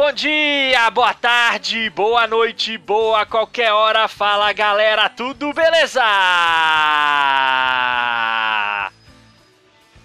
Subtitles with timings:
[0.00, 4.06] Bom dia, boa tarde, boa noite, boa qualquer hora.
[4.06, 6.00] Fala galera, tudo beleza?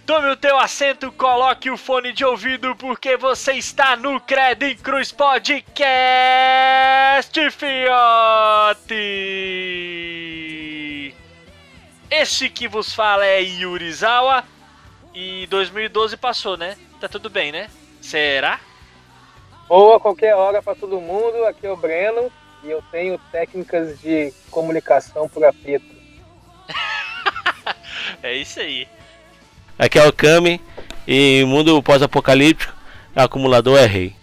[0.03, 4.75] Tome o teu assento, coloque o fone de ouvido porque você está no Credo em
[4.75, 5.51] Cruz Podcast,
[7.51, 8.95] fiote!
[12.09, 14.43] Este que vos fala é Yuri Zawa
[15.13, 16.75] e 2012 passou, né?
[16.99, 17.69] Tá tudo bem, né?
[18.01, 18.59] Será?
[19.75, 22.31] Ou a qualquer hora para todo mundo, aqui é o Breno
[22.63, 25.95] e eu tenho técnicas de comunicação por apito.
[28.21, 28.87] é isso aí.
[29.79, 30.61] Aqui é o Kami
[31.07, 32.71] e mundo pós-apocalíptico,
[33.15, 34.15] acumulador é rei.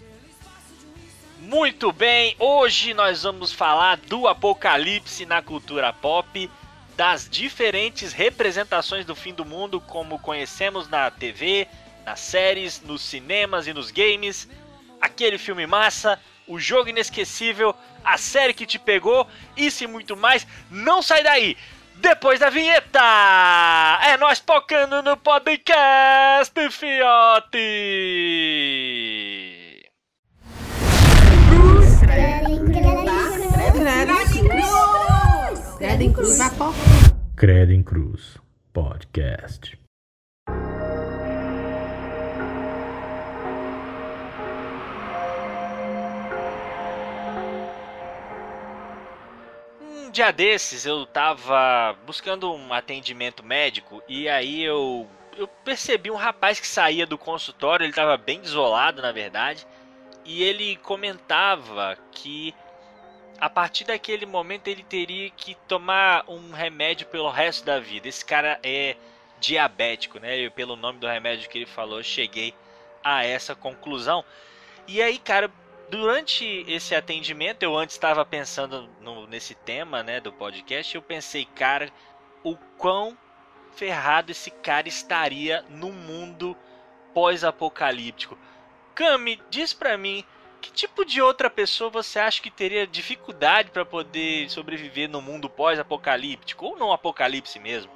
[1.41, 6.49] Muito bem, hoje nós vamos falar do apocalipse na cultura pop,
[6.95, 11.67] das diferentes representações do fim do mundo como conhecemos na TV,
[12.05, 14.47] nas séries, nos cinemas e nos games
[15.01, 20.45] aquele filme massa, o jogo inesquecível, a série que te pegou, isso e muito mais.
[20.69, 21.57] Não sai daí!
[21.95, 22.99] Depois da vinheta!
[24.03, 27.57] É nós pocando no podcast, fiote!
[31.99, 32.51] Credo
[36.03, 36.37] em Cruz,
[37.35, 38.37] Credo em Cruz,
[38.73, 39.80] podcast.
[50.11, 56.17] Um dia desses eu tava buscando um atendimento médico e aí eu, eu percebi um
[56.17, 59.65] rapaz que saía do consultório, ele tava bem desolado na verdade,
[60.25, 62.53] e ele comentava que
[63.39, 68.09] a partir daquele momento ele teria que tomar um remédio pelo resto da vida.
[68.09, 68.97] Esse cara é
[69.39, 70.37] diabético, né?
[70.37, 72.53] Eu, pelo nome do remédio que ele falou, cheguei
[73.01, 74.25] a essa conclusão.
[74.87, 75.49] E aí, cara,
[75.91, 81.43] durante esse atendimento, eu antes estava pensando no, nesse tema, né, do podcast, eu pensei,
[81.43, 81.91] cara,
[82.45, 83.17] o quão
[83.73, 86.55] ferrado esse cara estaria no mundo
[87.13, 88.37] pós-apocalíptico.
[88.95, 90.23] Cami, diz pra mim,
[90.61, 95.49] que tipo de outra pessoa você acha que teria dificuldade para poder sobreviver no mundo
[95.49, 97.91] pós-apocalíptico ou não apocalipse mesmo?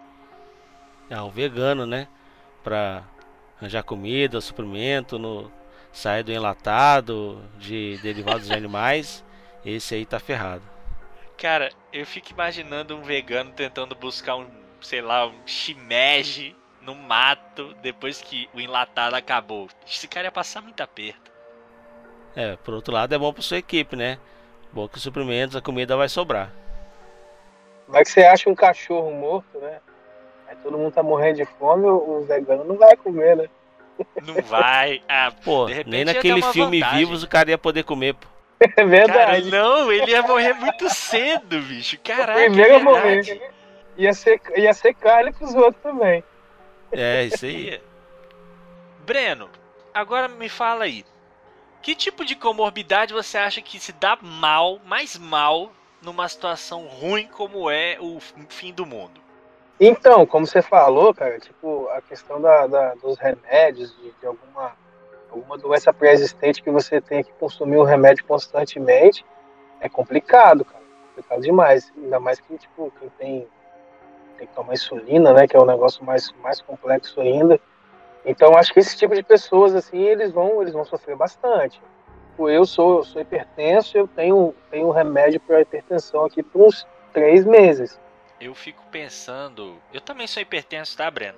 [1.09, 2.09] É, o vegano, né?
[2.61, 3.03] Pra
[3.57, 5.49] arranjar comida, suprimento no
[5.95, 9.23] sai do enlatado, de derivados de animais,
[9.65, 10.61] esse aí tá ferrado.
[11.37, 14.45] Cara, eu fico imaginando um vegano tentando buscar um,
[14.81, 19.69] sei lá, um shimeji no mato depois que o enlatado acabou.
[19.87, 21.31] Esse cara ia passar muito aperto.
[22.35, 24.19] É, por outro lado é bom pra sua equipe, né?
[24.73, 26.51] Bom que os suprimentos, a comida vai sobrar.
[27.87, 29.79] Mas que você acha um cachorro morto, né?
[30.47, 33.49] Aí todo mundo tá morrendo de fome, o vegano não vai comer, né?
[34.25, 35.01] Não vai.
[35.07, 36.99] Ah, pô, nem naquele filme vantagem.
[36.99, 38.27] Vivos o cara ia poder comer, pô.
[38.77, 39.49] É verdade.
[39.49, 41.99] Cara, não, ele ia morrer muito cedo, bicho.
[42.03, 42.39] Caraca.
[42.39, 43.51] Primeiro é morrer.
[43.97, 46.23] Ia ser, ia ser carne pros outros também.
[46.91, 47.81] É, isso aí.
[49.05, 49.49] Breno,
[49.93, 51.05] agora me fala aí.
[51.81, 57.27] Que tipo de comorbidade você acha que se dá mal, mais mal, numa situação ruim
[57.27, 58.19] como é o
[58.49, 59.21] fim do mundo?
[59.79, 64.71] Então, como você falou, cara, tipo, a questão da, da dos remédios, de, de, alguma,
[65.29, 69.25] alguma doença pré-existente que você tem que consumir o remédio constantemente,
[69.81, 70.83] é complicado, cara.
[71.09, 71.91] Complicado demais.
[71.97, 73.47] Ainda mais que, tipo, quem tem,
[74.37, 77.59] tem que tomar insulina, né, que é um negócio mais, mais complexo ainda.
[78.25, 81.81] Então, acho que esse tipo de pessoas, assim, eles vão, eles vão sofrer bastante.
[82.29, 86.87] Tipo, eu sou, eu sou hipertenso, eu tenho, tenho remédio para hipertensão aqui por uns
[87.11, 87.99] três meses
[88.45, 89.81] eu fico pensando.
[89.93, 91.37] Eu também sou hipertenso, tá, Breno?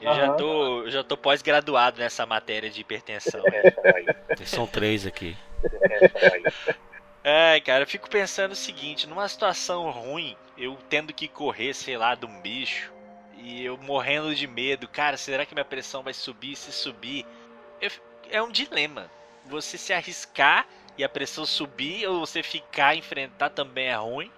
[0.00, 0.16] Eu uhum.
[0.16, 3.42] já tô, já tô pós-graduado nessa matéria de hipertensão.
[4.44, 5.36] São três aqui.
[7.22, 11.96] É, cara, eu fico pensando o seguinte: numa situação ruim, eu tendo que correr, sei
[11.96, 12.92] lá, de um bicho,
[13.38, 16.54] e eu morrendo de medo, cara, será que minha pressão vai subir?
[16.54, 17.24] Se subir,
[17.80, 17.90] eu,
[18.30, 19.10] é um dilema.
[19.46, 20.66] Você se arriscar
[20.98, 24.30] e a pressão subir, ou você ficar enfrentar também é ruim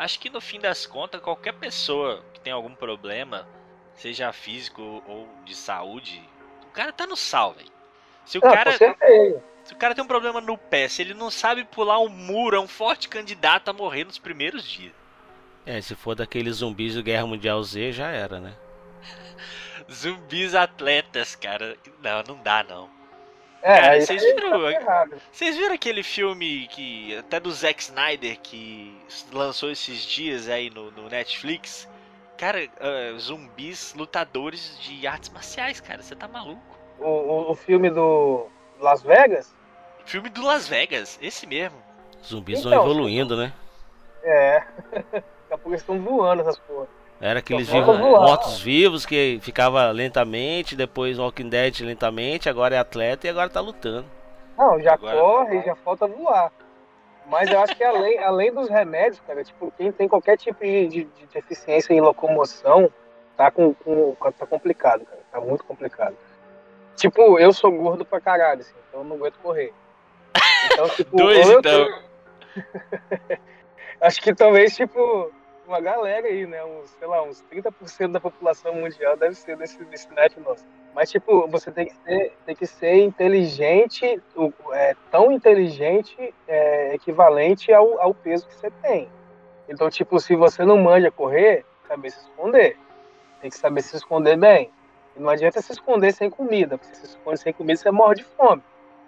[0.00, 3.46] acho que no fim das contas, qualquer pessoa que tem algum problema,
[3.94, 6.26] seja físico ou de saúde,
[6.62, 7.70] o cara tá no sal, velho.
[8.24, 8.72] Se o cara.
[9.62, 12.56] Se o cara tem um problema no pé, se ele não sabe pular um muro,
[12.56, 14.94] é um forte candidato a morrer nos primeiros dias.
[15.66, 18.56] É, se for daqueles zumbis do Guerra Mundial Z, já era, né?
[19.92, 21.76] zumbis atletas, cara.
[22.02, 22.88] Não, não dá não.
[23.62, 24.50] É, Cara, vocês viram,
[24.84, 28.98] tá vocês viram aquele filme que até do Zack Snyder que
[29.32, 31.88] lançou esses dias aí no, no Netflix?
[32.38, 36.62] Cara, uh, zumbis lutadores de artes marciais, cara, você tá maluco?
[36.98, 38.46] O, o, o, filme do
[38.78, 39.54] Las Vegas?
[40.06, 41.76] Filme do Las Vegas, esse mesmo.
[42.24, 43.52] Zumbis Então, vão evoluindo, né?
[44.22, 44.64] É.
[45.12, 46.88] Daqui a pouco eles estão voando essas porra.
[47.20, 48.20] Era aqueles vivos, falta voar.
[48.22, 54.06] mortos-vivos que ficava lentamente, depois Walking Dead lentamente, agora é atleta e agora tá lutando.
[54.56, 56.50] Não, já Agora- corre, já falta voar.
[57.26, 60.88] Mas eu acho que além, além dos remédios, cara, tipo, quem tem qualquer tipo de,
[60.88, 62.90] de- de deficiência em locomoção,
[63.36, 65.20] tá, com, com- tá complicado, cara.
[65.30, 66.16] Tá muito complicado.
[66.96, 69.72] Tipo, eu sou gordo pra caralho, assim, então eu não aguento correr.
[70.72, 71.62] Então, tipo, Dois, então.
[71.86, 72.10] tô-
[74.00, 75.30] Acho que talvez, tipo,
[75.70, 76.64] uma galera aí, né?
[76.64, 80.66] Uns, sei lá, uns 30% da população mundial deve ser desse, desse net nosso.
[80.94, 84.20] Mas, tipo, você tem que ser, tem que ser inteligente,
[84.72, 89.08] é, tão inteligente, é, equivalente ao, ao peso que você tem.
[89.68, 92.76] Então, tipo, se você não manja correr, saber se esconder.
[93.40, 94.70] Tem que saber se esconder bem.
[95.16, 98.24] E não adianta se esconder sem comida, porque se esconde sem comida, você morre de
[98.24, 98.62] fome.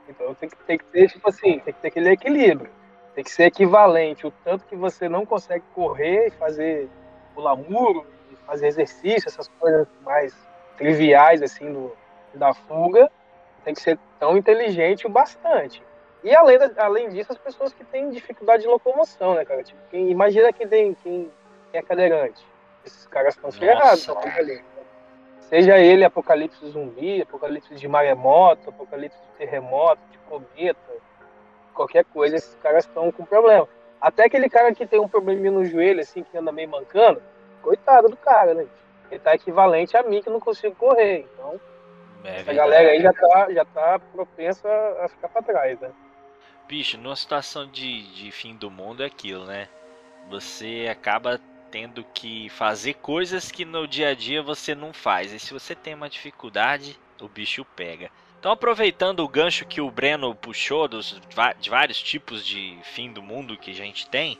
[0.08, 2.70] Então tem que, tem que ter, tipo assim, tem que ter aquele equilíbrio.
[3.14, 4.26] Tem que ser equivalente.
[4.26, 6.88] O tanto que você não consegue correr e fazer
[7.34, 8.06] pular muro,
[8.46, 10.34] fazer exercício, essas coisas mais
[10.76, 11.96] triviais, assim, do,
[12.34, 13.10] da fuga,
[13.64, 15.82] tem que ser tão inteligente o bastante.
[16.24, 19.62] E além, da- além disso, as pessoas que têm dificuldade de locomoção, né, cara?
[19.62, 21.30] Tipo, quem, imagina que tem, quem,
[21.70, 22.44] quem é cadeirante.
[22.84, 24.06] Esses caras estão ferrados.
[24.06, 24.14] né.
[25.40, 30.80] Seja ele apocalipse zumbi, apocalipse de maremoto, apocalipse de terremoto, de cometa,
[31.72, 33.68] qualquer coisa, esses caras estão com problema.
[34.00, 37.22] Até aquele cara que tem um probleminha no joelho, assim, que anda meio mancando,
[37.62, 38.66] coitado do cara, né?
[39.10, 41.28] Ele tá equivalente a mim que não consigo correr.
[41.34, 41.60] Então,
[42.24, 44.68] É essa galera aí já tá, já tá propensa
[45.00, 45.90] a ficar pra trás, né?
[46.66, 49.68] Bicho, numa situação de, de fim do mundo é aquilo, né?
[50.30, 51.40] Você acaba
[51.70, 55.32] tendo que fazer coisas que no dia a dia você não faz.
[55.32, 58.10] E se você tem uma dificuldade, o bicho pega.
[58.42, 61.16] Então, aproveitando o gancho que o Breno puxou dos,
[61.60, 64.36] de vários tipos de fim do mundo que a gente tem,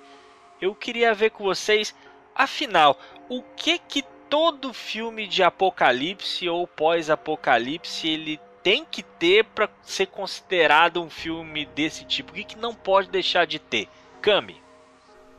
[0.60, 1.94] eu queria ver com vocês,
[2.34, 9.70] afinal, o que que todo filme de apocalipse ou pós-apocalipse ele tem que ter para
[9.82, 12.32] ser considerado um filme desse tipo?
[12.32, 13.88] O que, que não pode deixar de ter?
[14.20, 14.60] Kami.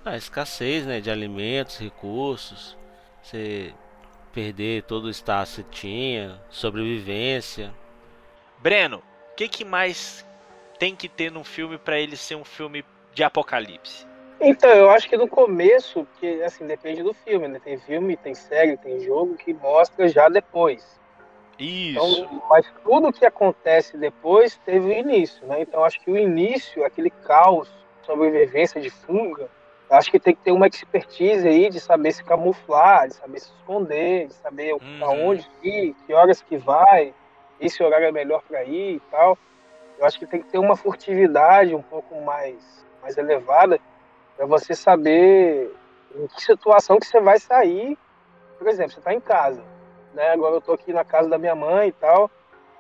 [0.06, 2.78] A escassez, né, de alimentos, recursos,
[3.22, 3.74] você
[4.32, 7.83] perder todo o estado que tinha, sobrevivência.
[8.64, 10.26] Breno, o que, que mais
[10.80, 14.08] tem que ter num filme para ele ser um filme de apocalipse?
[14.40, 17.60] Então, eu acho que no começo, que assim, depende do filme, né?
[17.62, 20.98] Tem filme, tem série, tem jogo que mostra já depois.
[21.60, 22.22] Isso.
[22.26, 25.62] Então, mas tudo que acontece depois teve o início, né?
[25.62, 27.70] Então, acho que o início, aquele caos,
[28.06, 29.50] sobrevivência de fuga,
[29.90, 33.52] acho que tem que ter uma expertise aí de saber se camuflar, de saber se
[33.60, 34.80] esconder, de saber Uhum.
[35.00, 37.14] para onde ir, que horas que vai,
[37.66, 39.38] esse horário é melhor para ir e tal.
[39.98, 43.80] Eu acho que tem que ter uma furtividade um pouco mais, mais elevada
[44.36, 45.72] para você saber
[46.16, 47.98] em que situação que você vai sair.
[48.58, 49.64] Por exemplo, você está em casa,
[50.14, 50.30] né?
[50.32, 52.30] Agora eu tô aqui na casa da minha mãe e tal,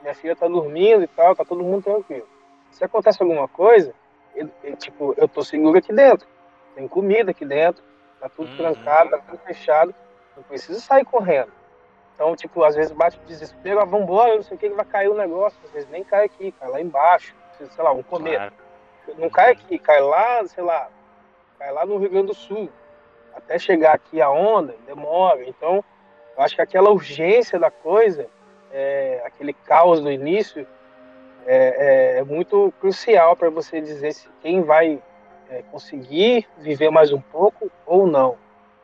[0.02, 2.28] minha filha tá dormindo e tal, tá todo mundo tranquilo.
[2.72, 3.94] Se acontece alguma coisa,
[4.36, 6.28] eu, eu, tipo, eu tô seguro aqui dentro.
[6.76, 7.84] Tem comida aqui dentro,
[8.20, 8.56] tá tudo Uhum.
[8.58, 9.94] trancado, tá tudo fechado.
[10.36, 11.52] Não preciso sair correndo.
[12.16, 14.86] Então, tipo, às vezes bate o desespero, ah, vambora, não sei o que, que vai
[14.86, 15.60] cair o negócio.
[15.66, 17.36] Às vezes nem cai aqui, cai lá embaixo.
[17.58, 18.54] Sei lá, um cometa.
[19.06, 19.20] Claro.
[19.20, 20.90] Não cai aqui, cai lá, sei lá,
[21.60, 22.70] cai lá no Rio Grande do Sul.
[23.36, 25.44] Até chegar aqui a onda, demora.
[25.48, 25.84] Então,
[26.38, 28.28] eu acho que aquela urgência da coisa,
[28.72, 30.68] é, aquele caos do início,
[31.46, 35.02] é, é- é muito crucial para você dizer se quem vai
[35.50, 38.38] é, conseguir viver mais um pouco ou não.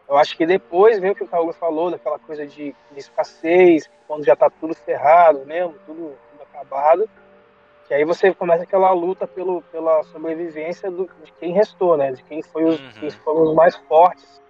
[0.09, 3.87] Eu acho que depois vem o que o Paulo falou, daquela coisa de, de escassez,
[4.07, 7.07] quando já está tudo ferrado mesmo, tudo, tudo acabado,
[7.87, 12.11] que aí você começa aquela luta pelo, pela sobrevivência do, de quem restou, né?
[12.11, 12.89] De quem, foi os, Uhum.
[12.99, 14.41] quem foram os mais fortes,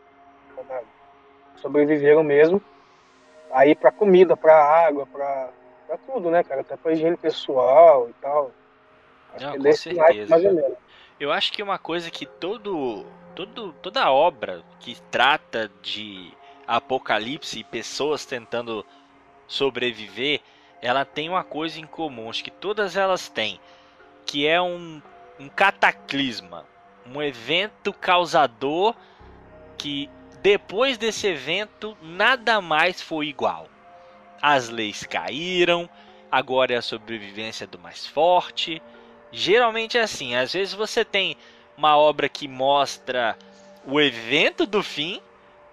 [0.69, 0.81] né?
[1.57, 2.61] sobreviveram mesmo.
[3.51, 5.49] Aí para comida, para água, para
[6.07, 6.61] tudo, né, cara?
[6.61, 8.51] Até para higiene pessoal e tal.
[9.35, 10.29] Acho Não, que é com certeza.
[10.29, 10.77] mais ou menos.
[11.19, 13.05] Eu acho que uma coisa que todo,
[13.39, 16.33] todo toda obra que trata de
[16.67, 18.85] apocalipse e pessoas tentando
[19.47, 20.41] sobreviver,
[20.81, 23.57] ela tem uma coisa em comum, acho que todas elas têm,
[24.25, 25.01] que é um,
[25.39, 26.65] um cataclisma,
[27.05, 28.93] um evento causador
[29.77, 30.09] que
[30.41, 33.69] depois desse evento nada mais foi igual.
[34.41, 35.89] As leis caíram,
[36.29, 38.81] agora é a sobrevivência do mais forte.
[39.31, 41.37] Geralmente é assim, às vezes você tem
[41.79, 43.37] uma obra que mostra
[43.85, 45.21] o evento do fim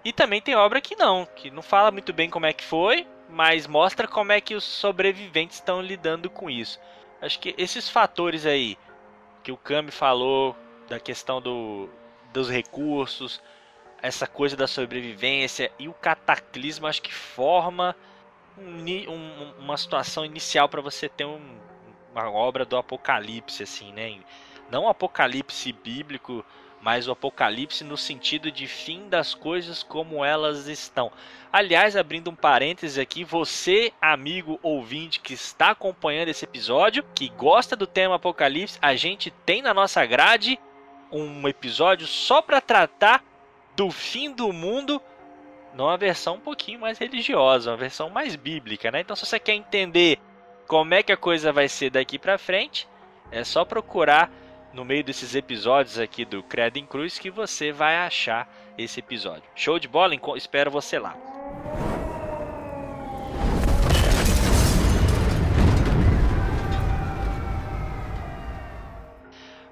[0.05, 3.05] e também tem obra que não, que não fala muito bem como é que foi,
[3.29, 6.79] mas mostra como é que os sobreviventes estão lidando com isso.
[7.21, 8.77] Acho que esses fatores aí
[9.43, 10.55] que o Kami falou
[10.87, 11.89] da questão do,
[12.31, 13.41] dos recursos,
[14.01, 17.93] essa coisa da sobrevivência e o cataclismo acho que forma
[18.57, 21.59] um, um, uma situação inicial para você ter um,
[22.13, 24.19] uma obra do apocalipse assim, né?
[24.69, 26.45] Não o apocalipse bíblico,
[26.81, 31.11] mas o apocalipse no sentido de fim das coisas como elas estão.
[31.51, 37.75] Aliás, abrindo um parêntese aqui, você, amigo ouvinte que está acompanhando esse episódio, que gosta
[37.75, 40.59] do tema apocalipse, a gente tem na nossa grade
[41.11, 43.23] um episódio só para tratar
[43.75, 45.01] do fim do mundo
[45.73, 49.01] numa versão um pouquinho mais religiosa, uma versão mais bíblica, né?
[49.01, 50.17] Então, se você quer entender
[50.67, 52.87] como é que a coisa vai ser daqui para frente,
[53.31, 54.31] é só procurar
[54.73, 59.43] no meio desses episódios aqui do Credo em Cruz que você vai achar esse episódio.
[59.55, 60.13] Show de bola?
[60.35, 61.15] Espero você lá.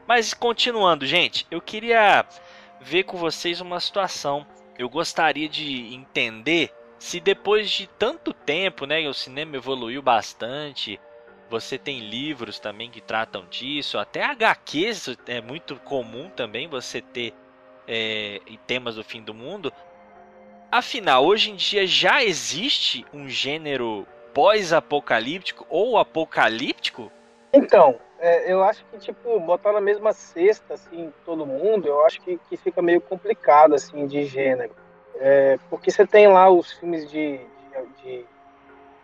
[0.07, 2.25] Mas continuando, gente, eu queria
[2.79, 4.45] ver com vocês uma situação.
[4.77, 10.99] Eu gostaria de entender se depois de tanto tempo, né, o cinema evoluiu bastante,
[11.49, 17.33] você tem livros também que tratam disso, até HQs é muito comum também você ter
[17.87, 19.71] é, temas do fim do mundo.
[20.71, 27.11] Afinal, hoje em dia já existe um gênero pós-apocalíptico ou apocalíptico?
[27.53, 32.19] Então, é, eu acho que, tipo, botar na mesma cesta, assim, todo mundo, eu acho
[32.21, 34.75] que, que fica meio complicado, assim, de gênero.
[35.17, 38.25] É, porque você tem lá os filmes de, de, de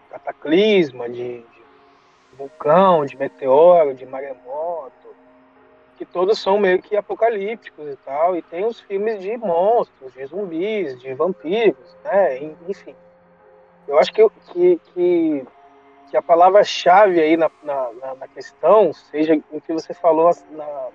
[0.10, 1.60] cataclisma, de, de
[2.41, 5.15] vulcão, de meteoro, de maremoto,
[5.98, 10.25] que todos são meio que apocalípticos e tal, e tem os filmes de monstros, de
[10.25, 12.39] zumbis, de vampiros, né?
[12.67, 12.95] Enfim.
[13.88, 15.45] Eu acho que, que, que,
[16.10, 20.88] que a palavra-chave aí na, na, na, questão seja o que você falou na,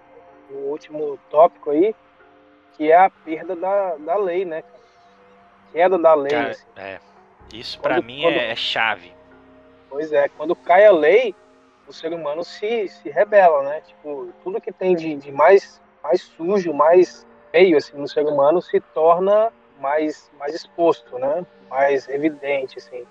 [0.51, 1.95] no último tópico aí,
[2.77, 4.63] que é a perda da, da lei, né?
[5.73, 6.31] Queda da lei.
[6.31, 6.67] Cara, assim.
[6.77, 7.01] é.
[7.53, 9.16] Isso para mim quando, é chave.
[9.89, 11.35] Pois é, quando cai a lei,
[11.87, 13.81] o ser humano se, se rebela, né?
[13.83, 18.61] Tipo, tudo que tem de, de mais, mais sujo, mais feio assim, no ser humano
[18.61, 21.47] se torna mais, mais exposto, né?
[21.69, 23.07] Mais evidente, assim.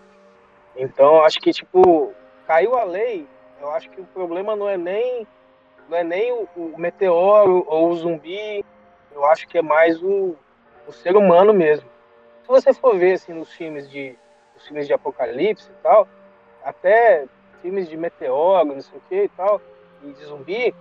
[0.75, 2.13] Então, acho que, tipo,
[2.45, 3.27] caiu a lei,
[3.61, 5.25] eu acho que o problema não é nem,
[5.89, 8.63] não é nem o, o meteoro ou o zumbi,
[9.13, 10.35] eu acho que é mais o,
[10.85, 11.89] o ser humano mesmo.
[12.43, 14.17] Se você for ver, assim, nos filmes de,
[14.53, 16.07] nos filmes de apocalipse e tal,
[16.65, 17.25] até
[17.61, 19.61] filmes de meteoro, não sei o que e tal,
[20.03, 20.75] e de zumbi,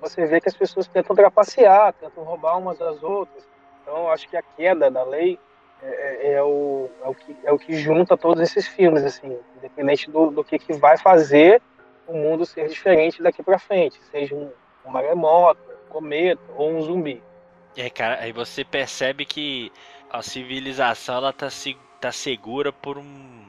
[0.00, 3.42] você vê que as pessoas tentam trapacear, tentam roubar umas das outras.
[3.82, 5.38] Então, acho que a queda da lei
[5.82, 9.38] é, é, é, o, é, o, que, é o que junta todos esses filmes, assim,
[9.56, 11.60] independente do, do que, que vai fazer
[12.06, 14.50] o mundo ser diferente daqui para frente, seja um,
[14.84, 17.22] um maremoto, um cometa ou um zumbi.
[17.76, 19.72] Aí, cara, aí você percebe que
[20.10, 21.48] a civilização ela tá,
[22.00, 23.43] tá segura por um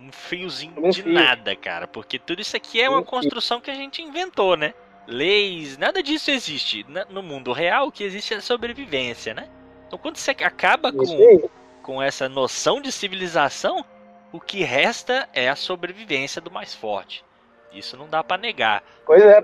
[0.00, 1.12] um fiozinho um de fio.
[1.12, 1.86] nada, cara.
[1.86, 4.74] Porque tudo isso aqui é uma construção que a gente inventou, né?
[5.06, 6.84] Leis, nada disso existe.
[7.08, 9.48] No mundo real, o que existe é a sobrevivência, né?
[9.86, 11.48] Então quando você acaba com,
[11.82, 13.84] com essa noção de civilização,
[14.30, 17.24] o que resta é a sobrevivência do mais forte.
[17.72, 18.82] Isso não dá para negar.
[19.06, 19.42] Pois é,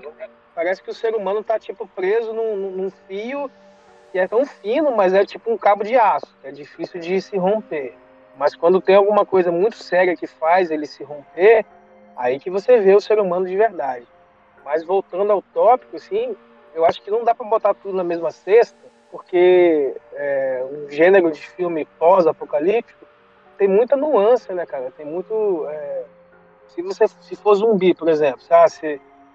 [0.53, 3.49] parece que o ser humano tá tipo preso num, num fio
[4.11, 7.37] que é tão fino, mas é tipo um cabo de aço, é difícil de se
[7.37, 7.95] romper.
[8.37, 11.65] Mas quando tem alguma coisa muito séria que faz ele se romper,
[12.15, 14.07] aí que você vê o ser humano de verdade.
[14.63, 16.35] Mas voltando ao tópico, assim,
[16.73, 18.77] eu acho que não dá para botar tudo na mesma cesta,
[19.11, 23.05] porque é, um gênero de filme pós-apocalíptico
[23.57, 24.91] tem muita nuance, né, cara?
[24.91, 25.65] Tem muito.
[25.69, 26.03] É,
[26.67, 28.65] se você se for zumbi, por exemplo, ah,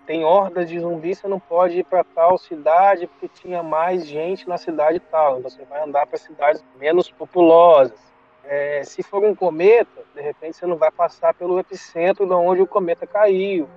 [0.05, 4.47] tem hordas de zumbis, você não pode ir para tal cidade porque tinha mais gente
[4.47, 5.39] na cidade tal.
[5.39, 8.11] Então você vai andar para cidades menos populosas
[8.45, 12.63] é, se for um cometa, de repente você não vai passar pelo epicentro de onde
[12.63, 13.69] o cometa caiu.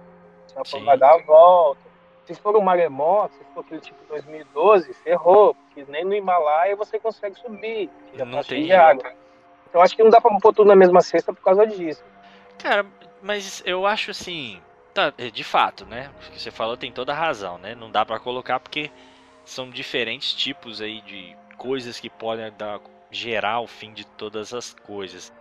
[0.56, 1.82] Você vai dar a volta.
[2.26, 6.98] Se for um maremoto, se for aquele tipo 2012, ferrou, porque nem no Himalaia você
[6.98, 9.12] consegue subir, já não tem de água.
[9.70, 12.04] Então acho que não dá pra pôr tudo na mesma cesta por causa disso.
[12.60, 12.86] Cara,
[13.22, 14.62] mas eu acho assim,
[14.94, 16.12] tá, é, de fato, né?
[16.16, 17.76] O que você falou tem toda a razão, né?
[17.76, 18.90] Não dá para colocar porque
[19.44, 22.80] são diferentes tipos aí de coisas que podem dar
[23.18, 25.32] gerar o fim de todas as coisas.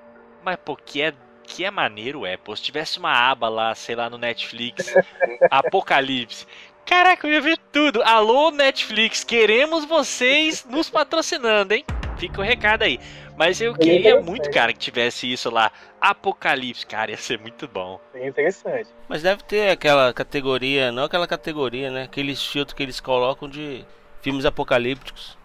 [0.44, 1.12] Mas, pô, que é,
[1.44, 4.94] que é maneiro é, pô, se tivesse uma aba lá, sei lá, no Netflix,
[5.50, 6.46] Apocalipse.
[6.84, 8.02] Caraca, eu ia ver tudo.
[8.02, 11.84] Alô, Netflix, queremos vocês nos patrocinando, hein?
[12.18, 12.98] Fica o recado aí.
[13.36, 15.72] Mas eu queria muito, cara, que tivesse isso lá.
[16.00, 18.00] Apocalipse, cara, ia ser muito bom.
[18.12, 18.90] Bem interessante.
[19.08, 22.02] Mas deve ter aquela categoria, não aquela categoria, né?
[22.04, 23.84] Aqueles filtros que eles colocam de
[24.20, 25.38] filmes apocalípticos.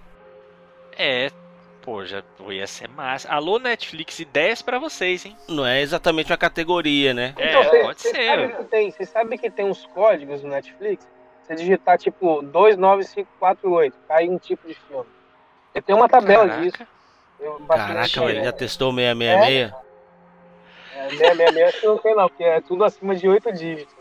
[0.98, 1.32] É,
[1.88, 3.30] pô, já ia ser massa.
[3.30, 5.38] Alô, Netflix, ideias pra vocês, hein?
[5.48, 7.34] Não é exatamente uma categoria, né?
[7.38, 8.26] É, Então, cê- pode cê ser.
[8.26, 11.08] Sabe que tem, você sabe que tem uns códigos no Netflix?
[11.44, 15.06] Você digitar tipo 29548, cai um tipo de filme.
[15.74, 16.62] E tem uma tabela Caraca.
[16.62, 16.88] disso.
[17.40, 19.72] Eu Caraca, velho, já testou o 666?
[20.94, 23.96] É, 666 acho que não tem não, porque é tudo acima de 8 dígitos.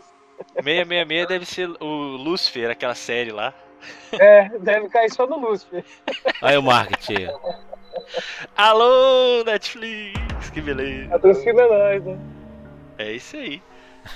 [0.55, 1.85] 666 deve ser o
[2.17, 3.53] Lucifer, aquela série lá.
[4.19, 5.83] É, deve cair só no Lúcifer.
[6.41, 7.27] Aí o marketing.
[8.55, 11.09] Alô, Netflix, que beleza.
[11.09, 12.19] Patrocina nós, né?
[12.97, 13.61] É isso aí.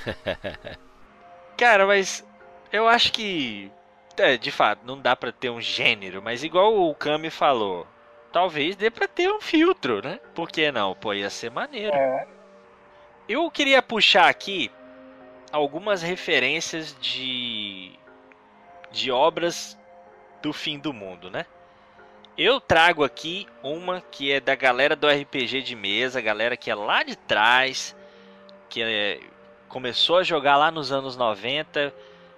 [1.58, 2.26] Cara, mas
[2.72, 3.72] eu acho que.
[4.18, 7.88] É, de fato, não dá pra ter um gênero, mas igual o Kami falou,
[8.32, 10.20] talvez dê pra ter um filtro, né?
[10.36, 10.94] Por que não?
[10.94, 11.96] Pô, ia ser maneiro.
[11.96, 12.28] É,
[13.28, 14.70] Eu queria puxar aqui
[15.52, 17.98] algumas referências de
[18.92, 19.78] de obras
[20.42, 21.46] do fim do mundo, né?
[22.38, 26.76] Eu trago aqui uma que é da galera do RPG de mesa, galera que é
[26.76, 27.96] lá de trás,
[28.70, 29.20] que é-
[29.68, 31.94] começou a jogar lá nos anos 90.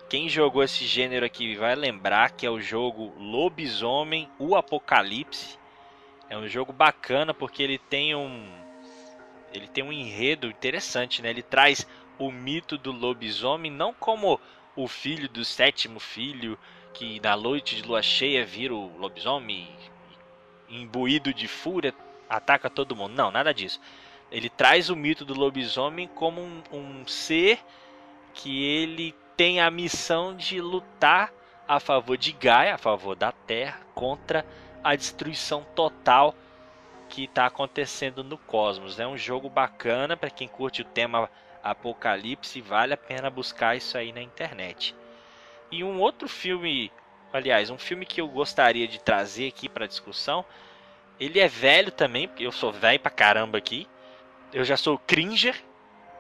[0.10, 5.60] Quem jogou esse gênero aqui vai lembrar que é o jogo Lobisomem, o Apocalipse.
[6.28, 8.52] É um jogo bacana porque ele tem um
[9.54, 11.30] ele tem um enredo interessante, né?
[11.30, 14.40] Ele traz o mito do lobisomem não como
[14.76, 16.58] o filho do sétimo filho
[16.94, 19.68] que na noite de lua cheia vira o lobisomem
[20.70, 21.94] imbuído de fúria
[22.30, 23.14] ataca todo mundo.
[23.16, 23.80] Não, nada disso.
[24.32, 27.60] Ele traz o mito do lobisomem como um, um ser
[28.34, 31.32] que ele tem a missão de lutar
[31.67, 34.46] a favor de Gaia, a favor da Terra, contra
[34.84, 36.36] a destruição total
[37.10, 39.00] que está acontecendo no cosmos.
[39.00, 41.30] É um jogo bacana para quem curte o tema
[41.63, 44.96] apocalipse, vale a pena buscar isso aí na internet.
[45.74, 46.92] E um outro filme,
[47.34, 50.46] aliás, um filme que eu gostaria de trazer aqui para discussão,
[51.20, 53.88] ele é velho também, porque eu sou velho pra caramba aqui.
[54.54, 55.56] Eu já sou cringer,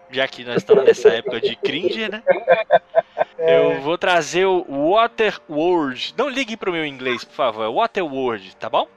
[0.09, 2.23] já que nós estamos nessa época de cringer, né?
[3.37, 6.15] Eu vou trazer o Waterworld.
[6.17, 7.71] Não ligue pro meu inglês, por favor.
[7.71, 8.87] Waterworld, tá bom?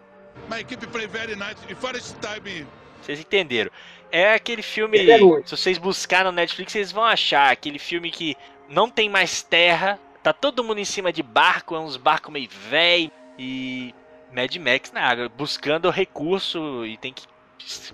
[0.48, 1.56] My equipe play very nice.
[1.68, 2.66] The first time
[3.02, 3.70] Vocês entenderam.
[4.10, 5.10] É aquele filme.
[5.10, 5.18] É.
[5.44, 7.52] Se vocês buscarem no Netflix, vocês vão achar.
[7.52, 8.34] Aquele filme que
[8.70, 10.00] não tem mais terra.
[10.26, 11.76] Tá todo mundo em cima de barco.
[11.76, 13.12] É uns barcos meio velho.
[13.38, 13.94] E.
[14.32, 15.28] Mad Max na água.
[15.28, 16.84] Buscando recurso.
[16.84, 17.28] E tem que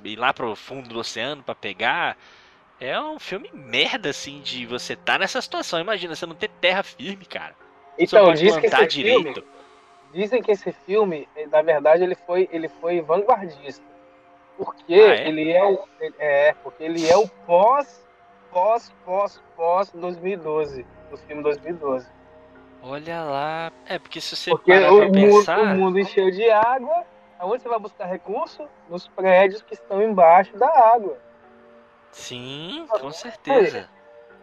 [0.03, 2.17] ir lá pro fundo do oceano pra pegar.
[2.81, 5.79] É um filme merda, assim, de você tá nessa situação.
[5.79, 7.55] Imagina, você não ter terra firme, cara.
[7.99, 9.45] Então, diz que esse filme, direito.
[10.15, 13.85] dizem que esse filme, eh, na verdade, ele foi, ele foi vanguardista.
[14.57, 15.29] Porque Ah, é?
[15.29, 15.87] ele é o.
[16.19, 18.03] É, porque ele é o pós,
[18.51, 20.87] pós, pós, pós 2012.
[21.11, 22.22] Do filme 2012.
[22.83, 23.73] Olha lá.
[23.87, 25.59] É, porque se você Porque parar o pra mundo, pensar.
[25.61, 27.05] o mundo encheu de água.
[27.39, 28.69] Aonde você vai buscar recurso?
[28.89, 31.19] Nos prédios que estão embaixo da água.
[32.11, 33.89] Sim, com certeza.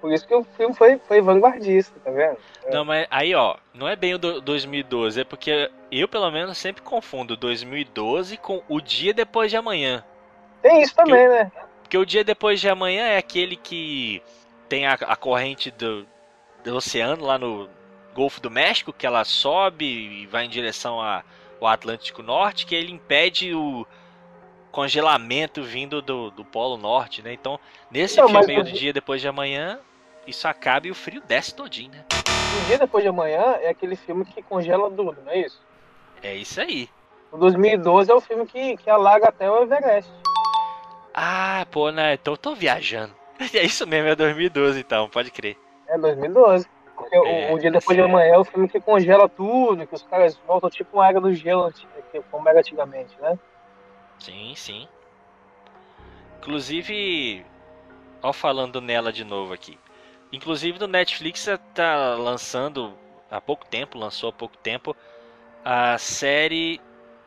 [0.02, 2.38] Por isso que o filme foi, foi vanguardista, tá vendo?
[2.72, 6.58] Não, mas aí, ó, não é bem o do 2012, é porque eu, pelo menos,
[6.58, 10.04] sempre confundo 2012 com o dia depois de amanhã.
[10.62, 11.52] Tem isso também, né?
[11.82, 14.22] Porque o dia depois de amanhã é aquele que
[14.70, 16.06] tem a, a corrente do,
[16.64, 17.70] do oceano lá no
[18.14, 22.92] Golfo do México, que ela sobe e vai em direção ao Atlântico Norte, que ele
[22.92, 23.86] impede o
[24.72, 27.34] congelamento vindo do, do Polo Norte, né?
[27.34, 29.80] Então, nesse Não, filme mas aí o- do dia depois de amanhã,
[30.28, 32.06] isso acaba e o frio desce todinho, né?
[32.62, 35.62] O dia depois de amanhã é aquele filme que congela tudo, não é isso?
[36.22, 36.90] É isso aí.
[37.32, 40.12] O 2012 é o filme que, que alaga até o Everest.
[41.14, 42.14] Ah, pô, né?
[42.14, 43.14] Então eu tô viajando.
[43.54, 45.58] É isso mesmo, é 2012 então, pode crer.
[45.88, 46.68] É 2012.
[47.00, 49.96] Porque o- É, o, dia depois de amanhã é o filme que congela tudo, que
[49.96, 51.72] os caras voltam tipo uma era do gelo,
[52.30, 53.40] como era antigamente, né?
[54.20, 54.88] Sim, sim.
[56.40, 57.46] Inclusive,
[58.22, 59.80] ó falando nela de novo aqui.
[60.32, 62.98] Inclusive no Netflix tá lançando
[63.32, 64.96] há pouco tempo, lançou há pouco tempo
[65.64, 66.80] a série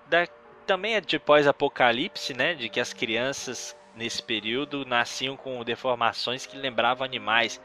[0.06, 0.26] da
[0.66, 6.56] também é de pós-apocalipse, né, de que as crianças nesse período nasciam com deformações que
[6.56, 7.60] lembravam animais.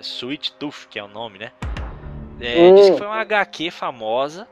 [0.00, 1.52] Sweet Tooth, que é o nome, né?
[2.40, 2.98] É, diz que Hum.
[2.98, 4.48] foi uma HQ famosa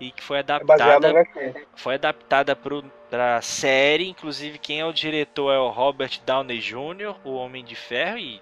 [0.00, 1.66] e que foi É adaptada HQ.
[1.76, 7.34] foi adaptada para série, inclusive quem é o diretor é o Robert Downey Jr., o
[7.34, 8.40] Homem de Ferro, e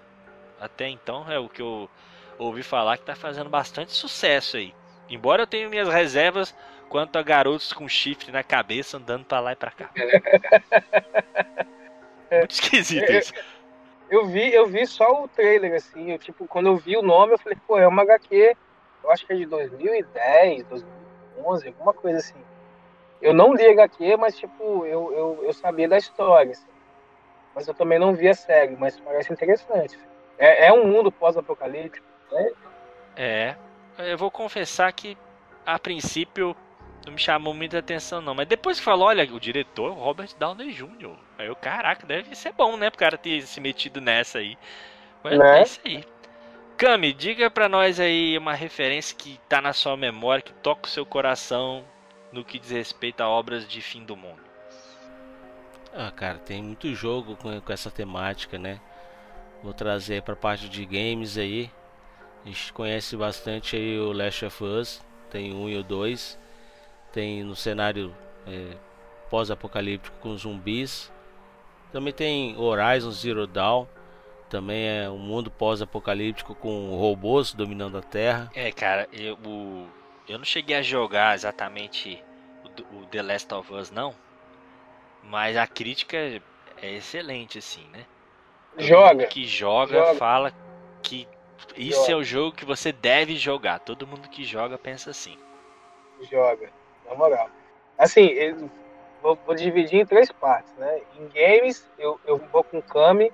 [0.59, 1.89] até então é o que eu
[2.37, 4.73] ouvi falar que tá fazendo bastante sucesso aí.
[5.09, 9.53] Embora eu tenha minhas reservas enquanto há garotos com chifre na cabeça andando pra lá
[9.53, 9.89] e pra cá.
[12.31, 13.33] Muito esquisito É, isso.
[14.13, 16.11] Eu vi, eu vi só o trailer, assim.
[16.11, 18.55] Eu, tipo, quando eu vi o nome, eu falei, pô, é uma HQ.
[19.03, 22.37] Eu acho que é de 2010, 2011, alguma coisa assim.
[23.19, 26.67] Eu não li HQ, mas, tipo, eu, eu, eu sabia da história, assim.
[27.55, 29.97] Mas eu também não vi a série, mas parece interessante.
[30.37, 32.05] É, é um mundo pós-apocalíptico.
[32.31, 32.51] né?
[33.15, 33.55] É,
[33.97, 35.17] eu vou confessar que
[35.65, 36.55] a princípio
[37.05, 39.95] não me chamou muita atenção não, mas depois que falou, olha, o diretor é o
[39.95, 41.17] Robert Downey Jr.
[41.37, 44.57] Aí eu, caraca, deve ser bom, né, pro cara ter se metido nessa aí.
[45.23, 45.59] Mas Né?
[45.59, 46.03] é isso aí.
[46.77, 50.89] Cami, diga pra nós aí uma referência que tá na sua memória, que toca o
[50.89, 51.85] seu coração
[52.31, 54.41] no que diz respeito a obras de fim do mundo.
[55.93, 58.81] Ah, cara, tem muito jogo com, com essa temática, né?
[59.61, 61.71] Vou trazer pra parte de games aí.
[62.45, 66.39] A gente conhece bastante aí o Last of Us, tem um e o dois.
[67.13, 68.15] Tem no cenário
[68.47, 68.77] é,
[69.29, 71.13] pós-apocalíptico com zumbis.
[71.91, 73.87] Também tem Horizon Zero Dawn,
[74.49, 78.53] também é um mundo pós-apocalíptico com robôs dominando a Terra.
[78.53, 79.89] É, cara, eu, o-
[80.27, 82.23] eu não cheguei a jogar exatamente
[82.63, 84.15] o, o The Last of Us, não.
[85.23, 86.17] Mas a crítica
[86.77, 88.05] é excelente, assim, né?
[88.77, 89.03] Todo Joga.
[89.03, 90.13] mundo que joga, Joga.
[90.17, 90.53] fala
[91.03, 91.27] que
[91.75, 92.11] isso Joga.
[92.11, 93.79] é o jogo que você deve jogar.
[93.79, 95.37] Todo mundo que joga pensa assim.
[96.31, 96.71] Joga,
[97.07, 97.49] na moral.
[97.97, 98.69] Assim, eu
[99.21, 101.01] vou, vou dividir em três partes, né?
[101.17, 103.31] Em games, eu, eu vou com o Kami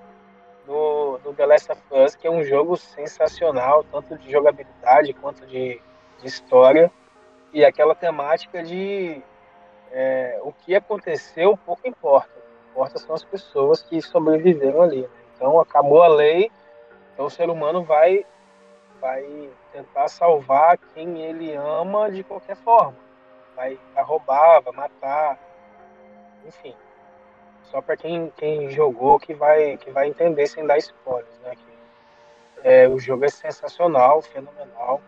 [0.66, 5.46] no, no The Last of Us, que é um jogo sensacional, tanto de jogabilidade quanto
[5.46, 5.80] de,
[6.20, 6.90] de história.
[7.52, 9.20] E aquela temática de
[9.90, 12.30] é, o que aconteceu pouco importa.
[12.30, 15.02] O que importa são as pessoas que sobreviveram ali.
[15.02, 15.08] né?
[15.34, 16.50] Então acabou a lei,
[17.12, 18.24] então o ser humano vai
[19.00, 22.94] vai tentar salvar quem ele ama de qualquer forma.
[23.60, 25.38] Vai, vai roubar, vai matar,
[26.46, 26.74] enfim.
[27.64, 31.54] Só para quem, quem jogou que vai, que vai entender sem dar spoilers, né?
[31.54, 35.02] Que, é, o jogo é sensacional, fenomenal.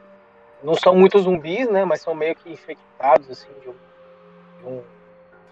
[0.63, 1.87] Não são muitos zumbis, né?
[1.87, 3.77] Mas são meio que infectados, assim, de um,
[4.59, 4.85] de um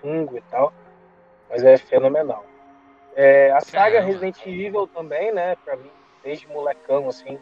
[0.03, 0.71] fungo e tal.
[1.49, 2.45] Mas é fenomenal.
[3.17, 4.03] É, a saga.
[4.03, 5.57] Resident Evil também, né?
[5.65, 5.91] Pra mim,
[6.23, 7.39] desde molecão, assim,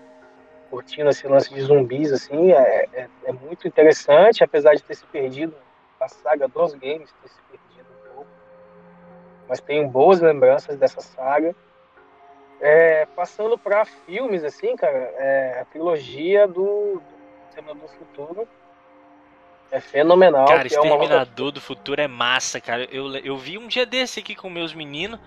[0.70, 5.04] curtindo esse lance de zumbis, assim, é, é, é muito interessante, apesar de ter se
[5.06, 5.54] perdido
[6.00, 8.30] a saga dos games, ter se perdido um pouco.
[9.48, 11.54] Mas tenho boas lembranças dessa saga.
[12.60, 17.02] É, passando para filmes, assim, cara, é, a trilogia do, do
[17.54, 18.48] Terminador do Futuro
[19.70, 20.46] é fenomenal.
[20.46, 22.84] Cara, é uma outra- Exterminador do Futuro é massa, cara.
[22.90, 25.20] Eu, eu vi um dia desse aqui com meus meninos.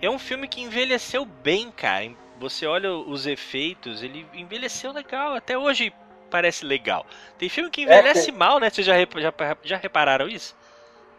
[0.00, 2.10] É um filme que envelheceu bem, cara.
[2.40, 5.34] Você olha os efeitos, ele envelheceu legal.
[5.34, 5.92] Até hoje
[6.30, 7.04] parece legal.
[7.38, 8.70] Tem filme que envelhece mal, né?
[8.70, 10.56] Vocês já, já, já repararam isso?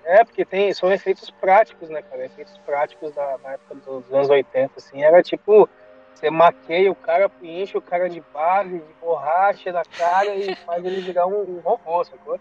[0.04, 2.26] É, porque tem, são efeitos práticos, né, cara?
[2.26, 5.04] Efeitos práticos da, na época dos anos 80, assim.
[5.04, 5.70] Era tipo,
[6.16, 10.84] você maqueia o cara, enche o cara de base, de borracha na cara e faz
[10.84, 12.40] ele virar um, um robô, sacou?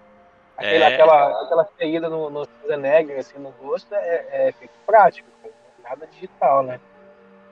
[0.57, 0.87] Aquele, É.
[0.87, 5.55] aquela, aquela ferida no, no Schwarzenegger, assim, no rosto, é, é efeito prático, cara.
[5.83, 6.81] Nada digital, né?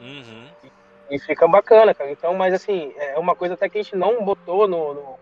[0.01, 0.49] Uhum.
[0.65, 0.71] E
[1.17, 2.11] fica bacana, cara.
[2.11, 5.19] Então, mas assim, é uma coisa até que a gente não botou no, no-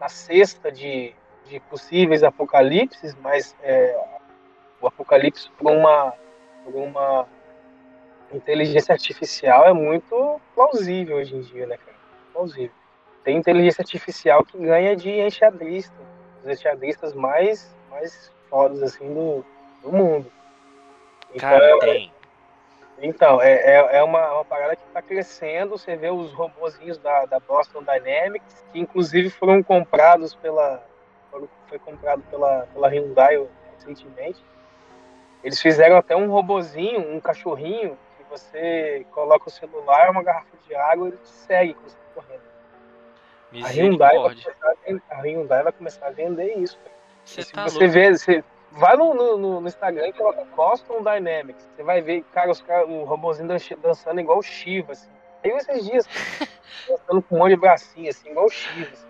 [0.00, 3.94] na cesta de, de possíveis apocalipses, mas é,
[4.80, 6.14] o apocalipse por uma,
[6.64, 7.26] por uma
[8.32, 11.96] inteligência artificial é muito plausível hoje em dia, né, cara?
[12.32, 12.74] Plausível.
[13.22, 15.94] Tem inteligência artificial que ganha de enxadrista,
[16.42, 19.44] os enxadristas mais, mais fodas, assim, do,
[19.82, 20.30] do mundo.
[21.34, 22.12] Então, Cara, tem.
[23.00, 25.76] Então, é, é, é uma, uma parada que está crescendo.
[25.76, 30.82] Você vê os robozinhos da, da Boston Dynamics, que inclusive foram comprados pela.
[31.30, 34.42] foram- Foi comprado pela, pela Hyundai recentemente.
[35.42, 40.74] Eles fizeram até um robozinho, um cachorrinho, que você coloca o celular, uma garrafa de
[40.74, 42.54] água e ele te segue quando você correndo.
[43.62, 44.74] A Hyundai, vai começar
[45.10, 46.78] a Hyundai vai começar a vender isso.
[47.52, 47.92] tá você louco.
[47.92, 51.68] vê, você vai no, no- no, Instagram e coloca Boston Dynamics.
[51.74, 55.10] Você vai ver, cara, os cara, o robozinho dan- dançando igual o Shiva, assim.
[55.42, 56.06] Aí esses dias,
[56.88, 58.90] dançando com um monte de bracinho, assim, igual o Shiva.
[58.92, 59.06] Assim.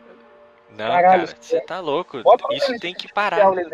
[0.71, 2.23] Não, Caralho, cara, você tá louco.
[2.51, 3.51] Isso tem que parar.
[3.55, 3.71] dentro.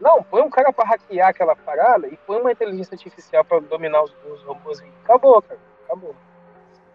[0.00, 4.02] Não, põe um cara pra hackear aquela parada e põe uma inteligência artificial pra dominar
[4.02, 4.94] os, os robozinhos.
[5.04, 5.60] Acabou, cara.
[5.84, 6.14] Acabou.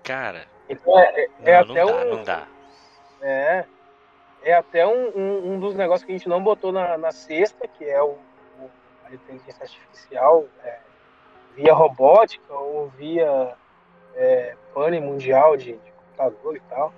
[0.04, 2.16] Cara, Então é, é- é não, até não dá, um.
[2.16, 2.48] não dá.
[3.22, 3.66] É.
[4.44, 7.68] É até um, um, um dos negócios que a gente não botou na, na cesta,
[7.68, 8.12] que é o,
[8.60, 8.70] o-
[9.06, 10.78] a inteligência artificial é,
[11.56, 13.54] via robótica ou via
[14.16, 16.94] é, pane mundial de, de computador e tal,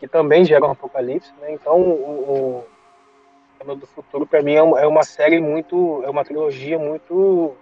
[0.00, 1.52] que também gera um apocalipse, né?
[1.52, 2.72] Então o, o-
[3.76, 6.02] do Futuro, para mim, é uma, é uma série muito.
[6.04, 7.54] É uma trilogia muito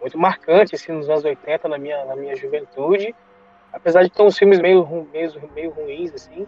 [0.00, 3.14] muito marcante assim, nos anos 80, na minha, na minha juventude.
[3.72, 6.46] Apesar de ter uns filmes meio, meio, meio ruins, assim,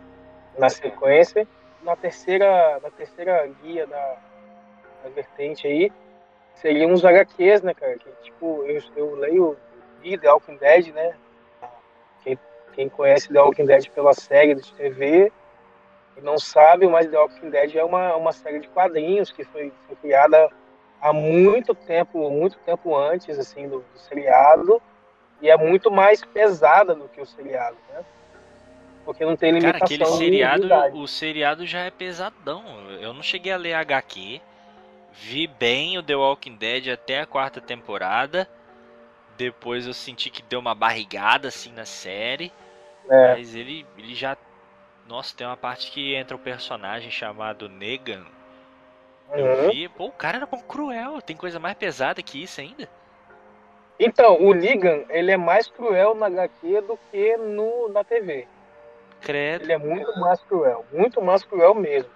[0.58, 1.46] na sequência.
[1.85, 4.16] Na terceira, na terceira guia da,
[5.05, 5.92] da vertente aí,
[6.55, 7.97] seriam uns HQs, né, cara?
[7.99, 9.57] Que, tipo, eu, eu leio
[10.03, 11.14] li The Walking Dead, né?
[12.23, 12.38] Quem,
[12.73, 15.31] quem conhece The Walking Dead pela série de TV
[16.16, 19.73] e não sabe, mas The Walking Dead é uma, uma série de quadrinhos que foi,
[19.87, 20.51] foi criada
[21.01, 24.81] há muito tempo, muito tempo antes assim do, do, seriado
[25.40, 28.05] e é muito mais pesada do que o seriado, né?
[29.04, 29.80] Porque não tem limitação.
[29.80, 32.64] Cara, aquele seriado, o seriado já é pesadão.
[33.00, 34.40] Eu não cheguei a ler HQ.
[35.12, 38.48] Vi bem o The Walking Dead até a quarta temporada.
[39.36, 42.52] Depois eu senti que deu uma barrigada assim na série.
[43.08, 43.34] É.
[43.34, 44.36] Mas ele, ele já.
[45.06, 48.24] Nossa, tem uma parte que entra um personagem chamado Negan
[49.32, 49.70] eu uhum.
[49.70, 51.20] vi, pô, o cara era bom cruel.
[51.22, 52.88] Tem coisa mais pesada que isso ainda?
[53.98, 58.46] Então, o Negan, ele é mais cruel na HQ do que no, na TV.
[59.24, 59.64] Credo.
[59.64, 62.10] Ele é muito mais cruel, muito mais cruel mesmo.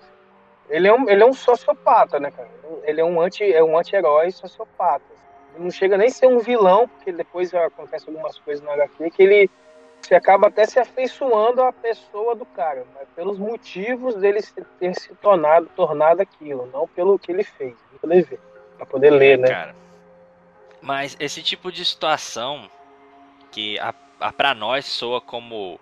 [0.68, 2.49] Ele é um, ele é um sociopata, né, cara?
[2.85, 5.05] Ele é um anti, é um anti-herói sociopata.
[5.55, 9.11] Ele não chega nem a ser um vilão, porque depois acontece algumas coisas na HQ
[9.11, 9.51] que ele
[10.01, 13.07] você acaba até se afeiçoando à pessoa do cara, né?
[13.16, 14.40] pelos motivos dele
[14.79, 18.40] ter se tornado, tornado aquilo, não pelo que ele fez, para poder ver,
[18.77, 19.49] para poder ler, né?
[19.49, 19.77] Cara,
[20.81, 22.71] mas esse tipo de situação
[23.51, 25.81] que a, a para nós soa como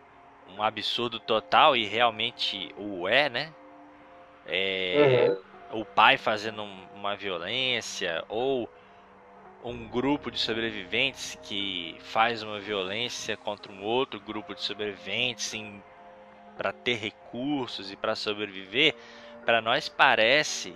[0.49, 3.53] um absurdo total e realmente o é, né?
[4.47, 5.27] É,
[5.71, 5.81] uhum.
[5.81, 6.63] O pai fazendo
[6.95, 8.71] uma violência ou
[9.65, 15.53] um grupo de sobreviventes que faz uma violência contra um outro grupo de sobreviventes
[16.57, 18.95] para ter recursos e para sobreviver,
[19.45, 20.75] para nós parece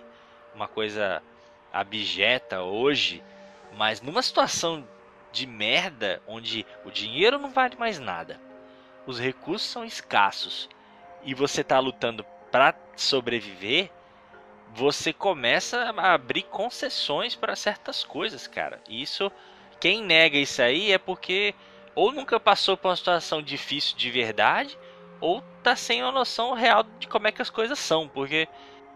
[0.55, 1.23] uma coisa
[1.73, 3.23] abjeta hoje,
[3.77, 4.87] mas numa situação
[5.33, 8.41] de merda onde o dinheiro não vale mais nada,
[9.07, 10.69] os recursos são escassos
[11.23, 13.91] e você está lutando para sobreviver,
[14.75, 18.81] você começa a abrir concessões para certas coisas, cara.
[18.89, 19.31] Isso,
[19.81, 21.55] quem nega isso aí é porque
[21.95, 24.79] ou nunca passou por uma situação difícil de verdade,
[25.21, 28.49] ou tá sem uma noção real de como é que as coisas são, porque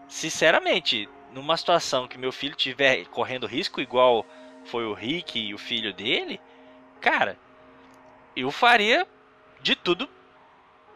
[0.07, 4.25] sinceramente, numa situação que meu filho tiver correndo risco igual
[4.63, 6.39] foi o Rick e o filho dele,
[7.01, 7.37] cara,
[8.35, 9.05] eu faria
[9.65, 10.07] de tudo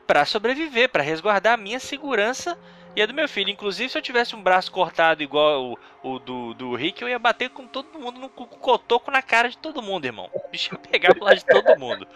[0.05, 2.55] para sobreviver, para resguardar a minha segurança
[2.95, 3.49] e a do meu filho.
[3.49, 7.17] Inclusive, se eu tivesse um braço cortado igual o, o do, do Rick, eu ia
[7.17, 10.29] bater com todo mundo, no, cotoco na cara de todo mundo, irmão.
[10.31, 12.07] O bicho ia pegar lado de todo mundo.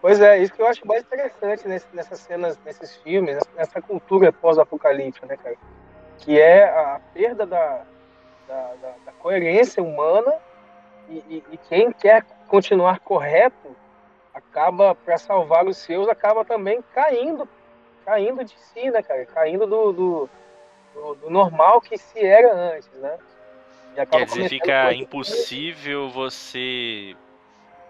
[0.00, 5.26] Pois é, isso que eu acho mais interessante nessas cenas, nesses filmes, nessa cultura pós-apocalíptica,
[5.26, 5.56] né, cara?
[6.16, 7.84] Que é a perda da,
[8.48, 10.32] da, da, da coerência humana
[11.10, 13.76] e, e, e, quem quer continuar correto
[14.34, 17.48] acaba, para salvar os seus, acaba também caindo
[18.04, 19.24] caindo de si, né, cara?
[19.26, 20.30] Caindo do, do,
[20.94, 23.18] do, do normal que se era antes, né?
[24.10, 27.14] Quer dizer, fica impossível você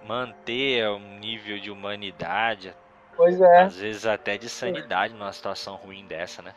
[0.04, 2.74] manter um nível de humanidade,
[3.16, 3.62] pois é.
[3.62, 6.52] às vezes até de sanidade numa situação ruim dessa, né?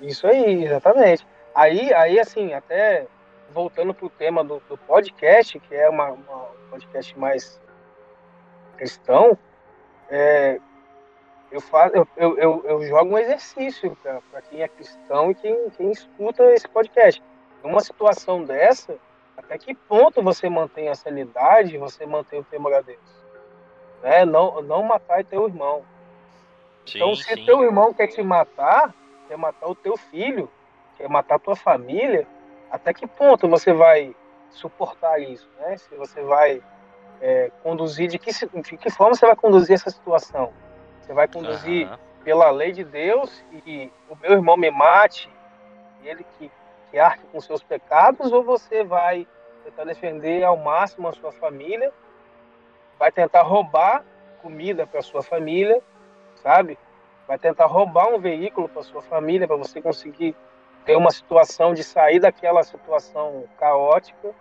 [0.00, 1.24] Isso aí, exatamente.
[1.54, 3.06] Aí, aí assim, até
[3.54, 7.60] voltando pro tema do, do podcast, que é uma, uma, um podcast mais
[8.82, 9.38] cristão,
[10.10, 10.58] é,
[11.52, 15.70] eu, faço, eu, eu, eu, eu jogo um exercício para quem é cristão e quem,
[15.70, 17.22] quem escuta esse podcast.
[17.62, 18.98] Numa situação dessa,
[19.36, 22.98] até que ponto você mantém a sanidade, você mantém o temor a Deus?
[24.02, 24.24] Né?
[24.24, 25.84] Não, não matar teu irmão.
[26.84, 27.44] Sim, então, se sim.
[27.44, 28.92] teu irmão quer te matar,
[29.28, 30.50] quer matar o teu filho,
[30.98, 32.26] quer matar a tua família,
[32.68, 34.12] até que ponto você vai
[34.50, 35.48] suportar isso?
[35.60, 35.76] Né?
[35.76, 36.60] Se você vai
[37.22, 40.52] é, conduzir, de que, de que forma você vai conduzir essa situação?
[41.00, 41.96] Você vai conduzir uhum.
[42.24, 45.30] pela lei de Deus e o meu irmão me mate,
[46.02, 46.50] ele que,
[46.90, 49.26] que arque com seus pecados, ou você vai
[49.64, 51.92] tentar defender ao máximo a sua família,
[52.98, 54.04] vai tentar roubar
[54.42, 55.80] comida para sua família,
[56.42, 56.76] sabe?
[57.28, 60.34] Vai tentar roubar um veículo para sua família para você conseguir
[60.84, 64.34] ter uma situação de sair daquela situação caótica.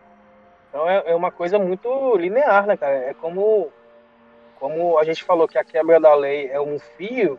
[0.71, 2.95] Então é, é uma coisa muito linear, né, cara?
[2.95, 3.69] É como
[4.57, 7.37] como a gente falou que a quebra da lei é um fio,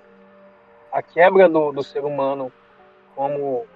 [0.90, 2.52] a quebra do, do ser humano
[3.16, 3.66] como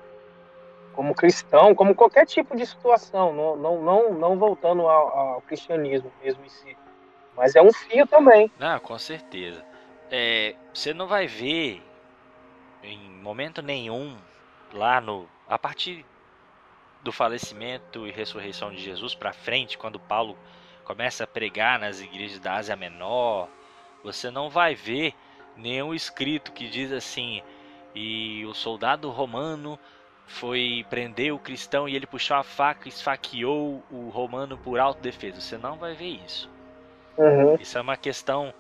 [0.92, 6.10] como cristão, como qualquer tipo de situação, não, não, não, não voltando ao, ao, cristianismo
[6.22, 6.76] mesmo em si.
[7.36, 8.50] Mas é um fio também.
[8.58, 9.62] Ah, com certeza.
[10.10, 11.82] É, você não vai ver
[12.82, 14.16] em momento nenhum
[14.72, 15.28] lá no.
[15.46, 16.04] A partir
[17.06, 20.36] do falecimento e ressurreição de Jesus para frente, quando Paulo
[20.84, 23.48] começa a pregar nas igrejas da Ásia Menor,
[24.02, 25.14] você não vai ver
[25.56, 27.42] nenhum escrito que diz assim:
[27.94, 29.78] e o soldado romano
[30.26, 35.40] foi prender o cristão e ele puxou a faca e esfaqueou o romano por autodefesa.
[35.40, 36.50] Você não vai ver isso.
[37.16, 37.54] Uhum.
[37.60, 38.52] Isso é uma questão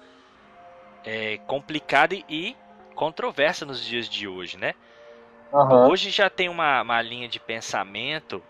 [1.04, 2.56] é, complicada e
[2.94, 4.74] controversa nos dias de hoje, né?
[5.52, 5.90] Uhum.
[5.90, 8.42] Hoje já tem uma, uma linha de pensamento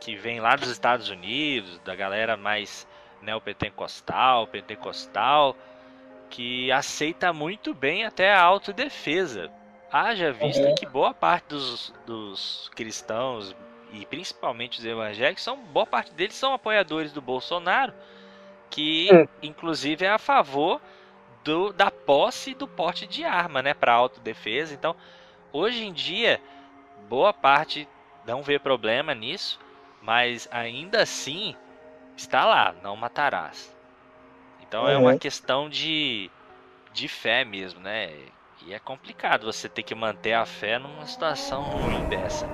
[0.00, 2.86] que vem lá dos Estados Unidos, da galera mais
[3.20, 5.56] neopentecostal, pentecostal,
[6.30, 9.50] que aceita muito bem até a autodefesa.
[9.90, 10.72] Haja vista Uhum.
[10.72, 13.54] que boa parte dos, dos cristãos
[13.92, 17.94] e principalmente os evangélicos, são, boa parte deles são apoiadores do Bolsonaro,
[18.70, 19.26] que Hum.
[19.42, 20.80] inclusive é a favor
[21.44, 24.74] do, da posse do porte de arma, né, para autodefesa.
[24.74, 24.94] Então,
[25.52, 26.40] hoje em dia,
[27.08, 27.88] boa parte
[28.24, 29.58] não vê problema nisso,
[30.00, 31.56] mas ainda assim
[32.16, 33.76] está lá, não matarás.
[34.60, 35.16] Então é uma Uhum.
[35.16, 36.30] questão de,
[36.92, 38.12] de fé mesmo, né?
[38.62, 42.48] E é complicado você ter que manter a fé numa situação ruim dessa.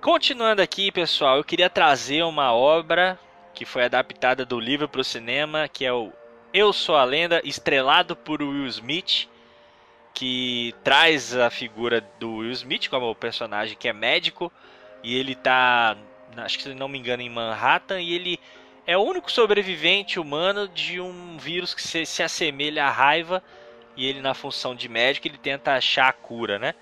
[0.00, 3.18] Continuando aqui, pessoal, eu queria trazer uma obra
[3.54, 6.12] que foi adaptada do livro para o cinema, que é o
[6.52, 9.28] Eu Sou a Lenda, estrelado por Will Smith,
[10.14, 14.52] que traz a figura do Will Smith como o personagem que é médico
[15.02, 15.96] e ele tá,
[16.36, 18.38] acho que se não me engano, em Manhattan e ele
[18.86, 23.42] é o único sobrevivente humano de um vírus que se, se assemelha à raiva
[23.96, 26.74] e ele na função de médico ele tenta achar a cura, né?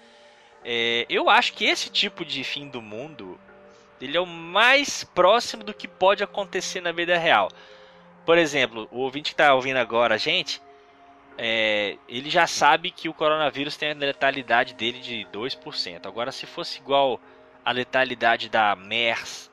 [0.64, 3.40] É, eu acho que esse tipo de fim do mundo
[4.00, 7.48] ele é o mais próximo do que pode acontecer na vida real.
[8.24, 10.60] Por exemplo, o ouvinte que está ouvindo agora a gente,
[11.36, 16.06] é, ele já sabe que o coronavírus tem a letalidade dele de 2%.
[16.06, 17.20] Agora, se fosse igual
[17.64, 19.50] a letalidade da MERS,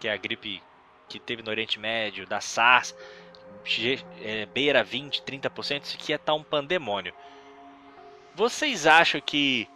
[0.00, 0.62] que é a gripe
[1.08, 2.94] que teve no Oriente Médio, da SARS,
[4.22, 7.14] é, beira 20, 30%, isso aqui ia estar um pandemônio.
[8.34, 9.68] Vocês acham que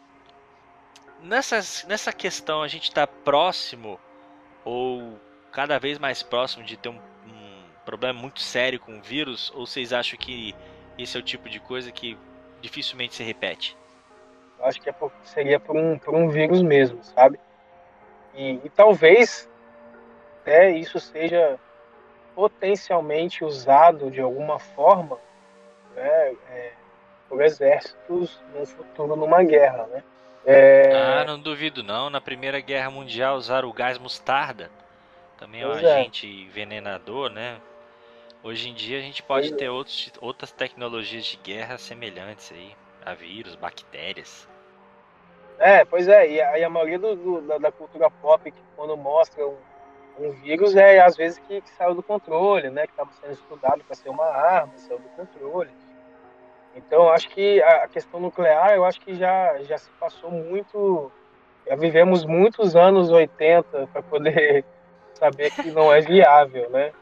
[1.23, 3.99] nessas, nessa questão a gente está próximo
[4.69, 5.19] ou
[5.51, 9.51] cada vez mais próximo de ter um, um problema muito sério com o vírus?
[9.55, 10.55] Ou vocês acham que
[10.99, 12.19] esse é o tipo de coisa que
[12.61, 13.75] dificilmente se repete?
[14.59, 17.41] Eu acho que é por- seria por um, por um vírus mesmo, sabe?
[18.35, 19.49] E, e talvez
[20.43, 21.59] até isso seja
[22.35, 25.19] potencialmente usado de alguma forma
[25.97, 26.73] né, é,
[27.27, 30.05] por exércitos no futuro numa guerra, né?
[30.47, 32.11] É, Ah, não duvido não.
[32.11, 34.71] Na Primeira Guerra Mundial usaram o gás mostarda.
[35.37, 35.75] Também é um é.
[35.75, 37.61] agente envenenador, né?
[38.43, 42.77] Hoje em dia a gente pode ter outros, outras tecnologias de guerra semelhantes aí.
[43.05, 44.49] A vírus, bactérias.
[45.59, 48.63] É, pois é, e a, e a maioria do, do- da, da cultura pop, que
[48.77, 49.59] quando mostra um,
[50.17, 52.87] um vírus, é às vezes que, que saiu do controle, né?
[52.87, 55.75] Que estava sendo estudado para ser uma arma, saiu do controle.
[56.79, 61.11] Então, acho que a, questão nuclear, eu acho que já, já se passou muito.
[61.67, 64.65] Já vivemos muitos anos 80 para poder
[65.15, 66.93] saber que não é viável, né?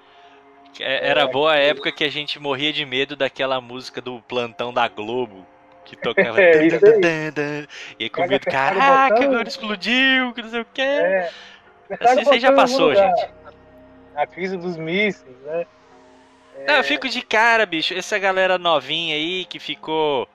[0.81, 4.73] É, Era boa a época que a gente morria de medo daquela música do plantão
[4.73, 5.47] da Globo.
[5.85, 6.41] Que tocava.
[6.41, 7.67] É, dan, dan, dan,
[7.99, 10.83] e aí com medo, caraca, agora explodiu, que não sei o que.
[10.83, 11.31] É,
[12.01, 13.29] Assim, aí já passou, gente.
[14.15, 15.67] A crise dos mísseis, né?
[16.67, 17.95] Não, eu fico de cara, bicho.
[17.95, 20.29] Essa galera novinha aí que ficou.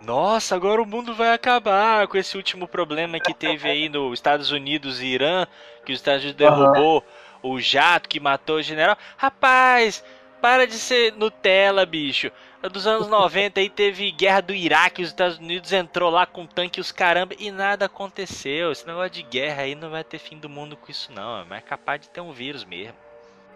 [0.00, 4.50] Nossa, agora o mundo vai acabar com esse último problema que teve aí nos Estados
[4.50, 5.46] Unidos e Irã,
[5.84, 7.04] que os Estados Unidos derrubou
[7.42, 8.96] o jato que matou o general.
[9.16, 10.04] Rapaz,
[10.40, 12.30] para de ser Nutella, bicho.
[12.72, 16.80] Dos anos 90 aí teve guerra do Iraque, os Estados Unidos entrou lá com tanque
[16.80, 18.72] os caramba e nada aconteceu.
[18.72, 21.58] Esse negócio de guerra aí não vai ter fim do mundo com isso não, mas
[21.58, 22.96] é capaz de ter um vírus mesmo.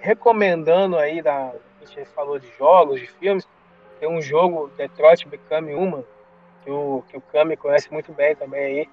[0.01, 1.53] recomendando aí, da,
[1.85, 3.47] a gente falou de jogos, de filmes,
[3.99, 6.05] tem um jogo, Detroit Become Human,
[6.64, 8.91] que o, que o Kami conhece muito bem também aí.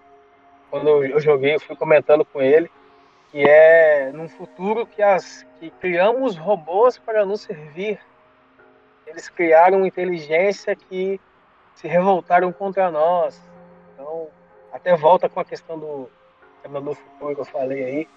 [0.70, 2.70] Quando eu, joguei, eu fui comentando com ele,
[3.32, 8.00] que é num futuro que, as, que criamos robôs para nos servir.
[9.08, 11.20] Eles criaram inteligência que
[11.74, 13.42] se revoltaram contra nós.
[13.94, 14.28] Então,
[14.72, 16.10] até volta com a questão do
[16.62, 18.08] Terminador Futuro que eu falei aí,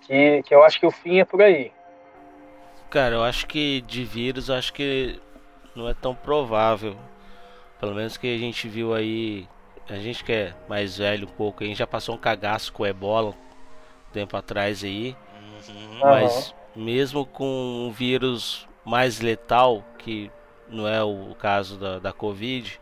[0.00, 1.72] que, que eu acho que o fim é por aí.
[2.90, 5.20] Cara, eu acho que de vírus, eu acho que
[5.74, 6.96] não é tão provável.
[7.80, 9.48] Pelo menos que a gente viu aí.
[9.88, 12.86] A gente que é mais velho um pouco, a gente já passou um cagaço com
[12.86, 15.14] ebola um tempo atrás aí.
[15.68, 15.98] Uhum.
[16.00, 20.30] Mas mesmo com um vírus mais letal, que
[20.68, 22.80] não é o caso da, da Covid,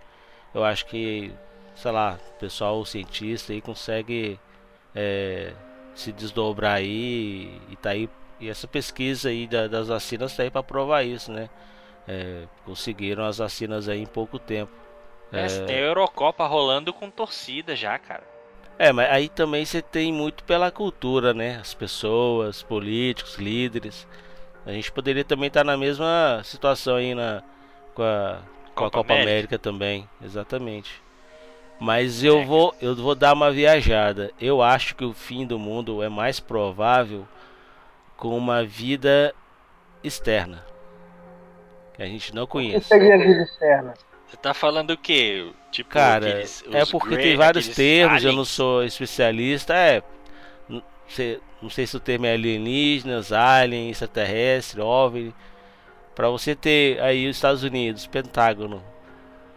[0.55, 1.33] eu acho que,
[1.75, 4.39] sei lá, o pessoal o cientista aí consegue
[4.95, 5.53] é,
[5.95, 8.09] se desdobrar aí e tá aí
[8.43, 11.49] e essa pesquisa aí da, das vacinas tá aí para provar isso, né?
[12.09, 14.73] É, conseguiram as vacinas aí em pouco tempo.
[15.33, 15.65] É, é...
[15.65, 18.25] Tem a Eurocopa rolando com torcida já, cara.
[18.77, 21.59] É, mas aí também você tem muito pela cultura, né?
[21.61, 24.09] As pessoas, políticos, líderes.
[24.67, 27.45] A gente poderia também estar na mesma situação aí na,
[27.95, 28.41] com a,
[28.75, 29.31] com Copa, a Copa América.
[29.31, 29.59] América.
[29.59, 31.01] também, exatamente.
[31.79, 34.33] Mas eu vou, eu vou dar uma viajada.
[34.41, 37.27] Eu acho que o fim do mundo é mais provável
[38.23, 39.35] com uma vida
[40.05, 40.65] externa
[41.93, 42.79] que a gente não conhece.
[42.79, 43.95] Que seria vida externa?
[44.29, 45.51] Você tá falando o quê?
[45.73, 48.25] Tipo, Cara, aqueles, é porque tem vários termos, aliens.
[48.25, 49.75] eu não sou especialista.
[49.75, 50.05] É,
[50.69, 55.35] não sei, não sei se o termo é alienígenas, alien, extraterrestre, OVNI.
[56.15, 58.81] Para você ter aí os Estados Unidos, Pentágono,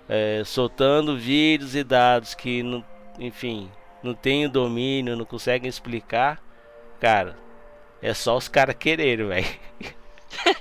[0.10, 2.84] é, soltando vídeos e dados que, não,
[3.20, 3.70] enfim,
[4.02, 6.42] não tem domínio, não conseguem explicar,
[7.00, 7.45] cara,
[8.06, 9.48] é só os caras quererem, velho.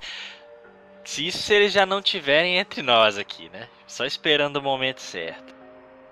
[1.05, 3.69] Se isso se eles já não tiverem entre nós aqui, né?
[3.87, 5.55] Só esperando o momento certo.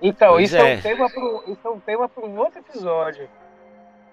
[0.03, 0.75] Então, isso é.
[0.75, 0.77] é.
[0.77, 3.29] um tema pro, isso é um tema para um outro episódio.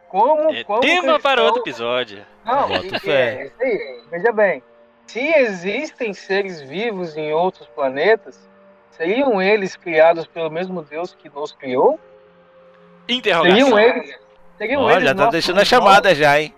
[0.07, 1.20] Como, é como tema questão...
[1.20, 2.26] para outro episódio.
[2.45, 4.01] Não, e, é, isso aí.
[4.09, 4.63] Veja bem,
[5.05, 8.49] se existem seres vivos em outros planetas,
[8.91, 11.99] seriam eles criados pelo mesmo Deus que nos criou?
[13.07, 13.57] Interrogação.
[13.57, 14.20] Seriam eles,
[14.57, 16.55] seriam Olha, eles já tá deixando a chamada já, hein?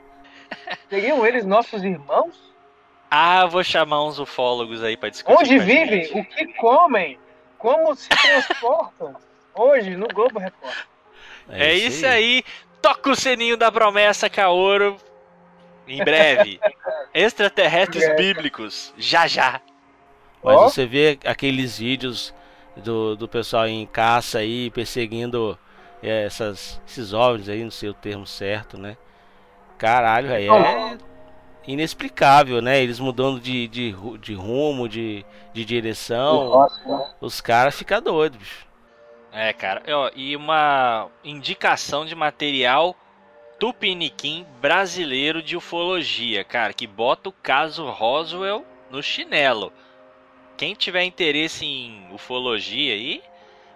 [0.89, 2.51] Seriam eles nossos irmãos?
[3.09, 5.37] Ah, vou chamar uns ufólogos aí para discutir.
[5.37, 6.05] Onde vivem?
[6.05, 6.19] Gente.
[6.19, 7.19] O que comem?
[7.57, 9.15] Como se transportam?
[9.53, 10.85] Hoje no Globo Repórter.
[11.49, 12.43] É, é isso aí.
[12.81, 14.95] Toca o sininho da promessa, Kaoro.
[15.87, 16.59] Em breve.
[17.13, 18.15] Extraterrestres é.
[18.15, 18.93] bíblicos.
[18.97, 19.61] Já já.
[20.41, 20.69] Mas oh.
[20.69, 22.33] você vê aqueles vídeos
[22.77, 25.57] do, do pessoal em caça aí, perseguindo
[26.01, 28.97] é, essas, esses OVNIs aí, não sei o termo certo, né?
[29.81, 30.97] Caralho, aí é
[31.65, 32.83] inexplicável, né?
[32.83, 36.49] Eles mudando de, de, de rumo, de, de direção.
[36.49, 37.15] Nossa.
[37.19, 38.67] Os caras ficam doidos, bicho.
[39.31, 39.81] É, cara.
[40.15, 42.95] E uma indicação de material
[43.57, 49.73] tupiniquim brasileiro de ufologia, cara, que bota o caso Roswell no chinelo.
[50.57, 53.23] Quem tiver interesse em ufologia aí,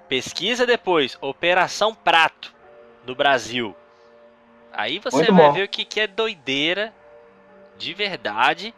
[0.08, 1.18] pesquisa depois.
[1.20, 2.54] Operação Prato,
[3.04, 3.76] do Brasil.
[4.76, 5.54] Aí você Muito vai bom.
[5.54, 6.94] ver o que, que é doideira
[7.78, 8.74] de verdade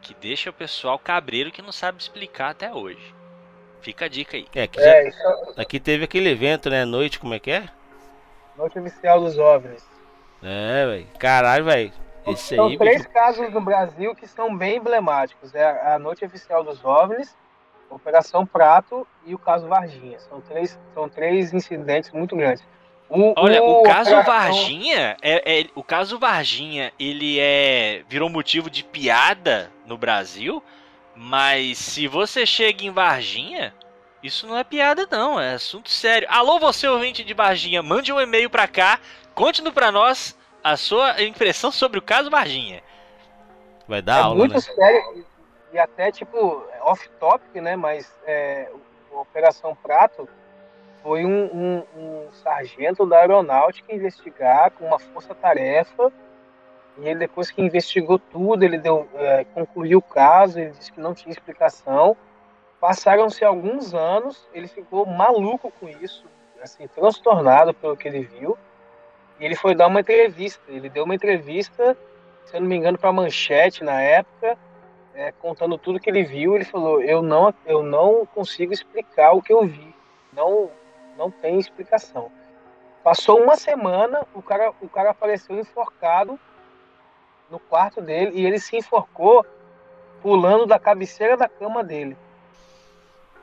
[0.00, 3.14] que deixa o pessoal cabreiro que não sabe explicar até hoje.
[3.80, 4.46] Fica a dica aí.
[4.54, 5.20] É, aqui, já, é, isso...
[5.56, 6.84] aqui teve aquele evento, né?
[6.84, 7.68] Noite, como é que é?
[8.56, 9.84] Noite Oficial dos OVNIs.
[10.42, 11.06] É, velho.
[11.18, 11.92] Caralho, velho.
[12.26, 13.10] Esse são aí, três bicho...
[13.10, 15.54] casos no Brasil que são bem emblemáticos.
[15.54, 17.36] É a Noite Oficial dos OVNIs,
[17.90, 20.20] Operação Prato e o caso Varginha.
[20.20, 22.64] São três, são três incidentes muito grandes.
[23.08, 24.24] O, Olha, o, o caso operação...
[24.24, 30.62] Varginha, é, é, o caso Varginha, ele é virou motivo de piada no Brasil,
[31.14, 33.74] mas se você chega em Varginha,
[34.22, 36.26] isso não é piada não, é assunto sério.
[36.30, 38.98] Alô, você ouvinte de Varginha, mande um e-mail para cá,
[39.34, 42.82] conte-nos para nós a sua impressão sobre o caso Varginha.
[43.86, 44.60] Vai dar é aula, muito né?
[44.60, 45.26] sério
[45.72, 47.76] e até tipo off-topic, né?
[47.76, 48.70] Mas é,
[49.12, 50.28] a Operação Prato
[51.02, 56.12] foi um, um, um, sargento da aeronáutica investigar com uma força-tarefa.
[56.98, 61.00] E ele, depois que investigou tudo, ele deu, é, concluiu o caso, ele disse que
[61.00, 62.16] não tinha explicação.
[62.80, 66.24] Passaram-se alguns anos, ele ficou maluco com isso,
[66.62, 68.56] assim, transtornado pelo que ele viu.
[69.40, 70.62] E ele foi dar uma entrevista.
[70.68, 71.96] Ele deu uma entrevista,
[72.44, 74.56] se eu não me engano, para a Manchete na época,
[75.14, 76.54] é, contando tudo que ele viu.
[76.54, 79.94] Ele falou: eu não, eu não consigo explicar o que eu vi.
[80.32, 80.70] Não,
[81.16, 82.30] não tem explicação.
[83.02, 86.38] Passou uma semana, o cara, o cara apareceu enforcado
[87.50, 89.44] no quarto dele e ele se enforcou
[90.22, 92.16] pulando da cabeceira da cama dele.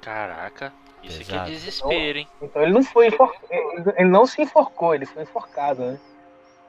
[0.02, 0.72] Caraca,
[1.04, 1.42] isso Exato.
[1.42, 2.28] aqui é desespero, hein?
[2.38, 6.00] Então, então ele não foi enforcado, ele não se enforcou, ele foi enforcado, né?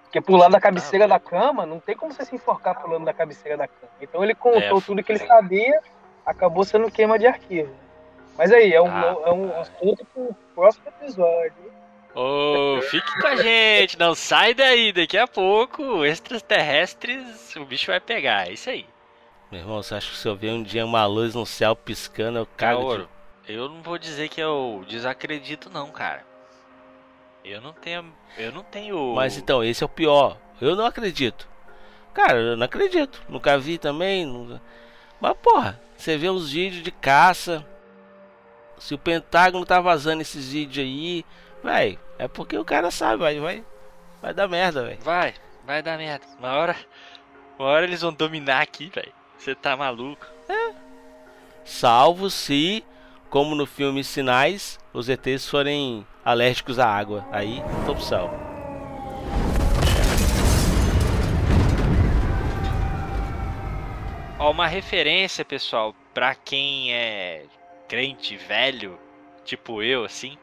[0.03, 3.57] Porque pular da cabeceira da cama, não tem como você se enforcar pulando da cabeceira
[3.57, 3.93] da cama.
[4.01, 5.81] Então ele contou é, tudo que ele sabia,
[6.27, 7.73] acabou sendo queima de arquivo.
[8.37, 11.73] Mas aí, é um, ah, é um assunto próximo episódio.
[12.15, 17.87] Ô, oh, fique com a gente, não sai daí, daqui a pouco, extraterrestres, o bicho
[17.87, 18.85] vai pegar, é isso aí.
[19.51, 22.41] Meu irmão, você acha que se eu ver um dia uma luz no céu piscando,
[22.41, 23.09] eu cago de...
[23.49, 26.27] Eu não vou dizer que eu desacredito não, cara.
[27.43, 29.15] Eu não tenho, eu não tenho...
[29.15, 31.49] Mas então, esse é o pior, eu não acredito.
[32.13, 34.61] Cara, eu não acredito, nunca vi também, nunca...
[35.21, 37.67] Mas porra, você vê os vídeos de caça
[38.81, 41.25] se o Pentágono tá vazando esses vídeos aí,
[41.63, 43.63] vai, é porque o cara sabe, vai, vai,
[44.23, 44.99] vai dar merda, velho.
[45.03, 45.35] Vai,
[45.67, 46.25] vai dar merda.
[46.39, 46.77] Uma hora,
[47.59, 49.13] uma hora eles vão dominar aqui, velho.
[49.39, 50.27] Você tá maluco?
[51.63, 52.83] Salvo se,
[53.29, 57.27] como no filme Sinais, os ETs forem alérgicos à água.
[57.31, 58.35] Aí, top salvo.
[64.39, 67.45] Ó, uma referência, pessoal, pra quem é
[67.91, 68.97] crente velho,
[69.45, 70.39] tipo eu, assim.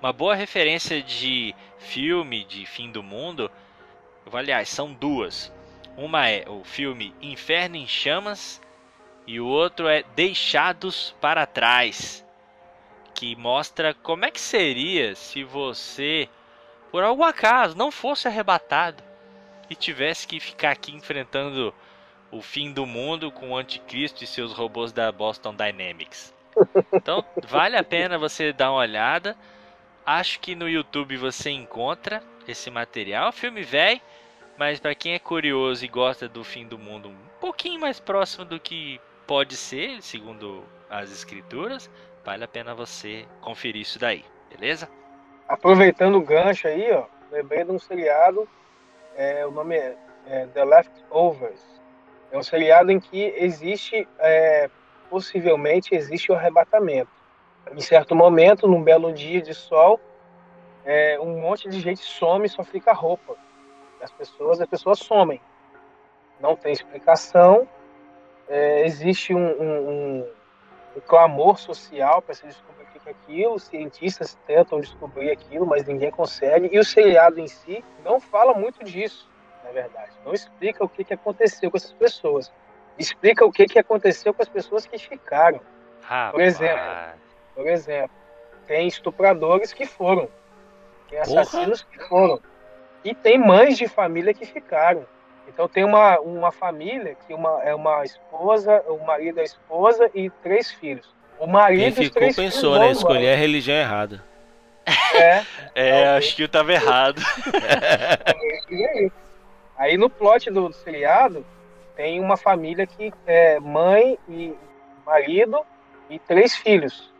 [0.00, 3.50] Uma boa referência de filme de fim do mundo.
[4.32, 5.52] Aliás, são duas.
[5.96, 8.62] Uma é o filme Inferno em Chamas
[9.26, 12.24] e o outro é Deixados para Trás,
[13.12, 16.28] que mostra como é que seria se você,
[16.92, 19.02] por algum acaso, não fosse arrebatado
[19.68, 21.74] e tivesse que ficar aqui enfrentando
[22.30, 26.33] o fim do mundo com o anticristo e seus robôs da Boston Dynamics.
[26.92, 29.36] Então, vale a pena você dar uma olhada.
[30.06, 33.32] Acho que no YouTube você encontra esse material.
[33.32, 34.00] Filme velho,
[34.56, 38.44] mas para quem é curioso e gosta do fim do mundo um pouquinho mais próximo
[38.44, 41.90] do que pode ser, segundo as escrituras,
[42.24, 44.88] vale a pena você conferir isso daí, beleza?
[45.48, 48.48] Aproveitando o gancho aí, ó, lembrei de um seriado,
[49.16, 49.96] é, o nome é,
[50.26, 51.62] é The Leftovers.
[52.30, 54.70] É um seriado em que existe, é,
[55.14, 57.08] possivelmente, existe o arrebatamento.
[57.72, 60.00] Em certo momento, num belo dia de sol,
[60.84, 63.36] é, um monte de gente some e só fica roupa.
[64.02, 65.40] As pessoas, as pessoas somem.
[66.40, 67.68] Não tem explicação.
[68.48, 70.26] É, existe um, um,
[70.96, 73.54] um, clamor social para se descobrir o que é aquilo.
[73.54, 76.70] Os cientistas tentam descobrir aquilo, mas ninguém consegue.
[76.72, 79.30] E o seriado em si não fala muito disso,
[79.62, 80.10] na verdade.
[80.24, 82.52] Não explica o que aconteceu com essas pessoas.
[82.98, 85.60] Explica o que, que aconteceu com as pessoas que ficaram.
[86.30, 86.84] Por exemplo,
[87.54, 88.10] por exemplo,
[88.66, 90.28] tem estupradores que foram,
[91.08, 91.96] tem assassinos Porra.
[91.96, 92.40] que foram,
[93.04, 95.06] e tem mães de família que ficaram.
[95.46, 100.30] Então tem uma, uma família que uma, é uma esposa, o marido, a esposa e
[100.42, 101.06] três filhos.
[101.38, 102.90] O marido Quem ficou pensou, né?
[102.90, 104.22] Escolher a religião errada.
[105.14, 105.42] É,
[105.74, 107.20] é acho que eu tava errado.
[109.76, 111.44] Aí no plot do seriado
[111.96, 114.54] tem uma família que é mãe e
[115.04, 115.64] marido
[116.10, 117.12] e três filhos.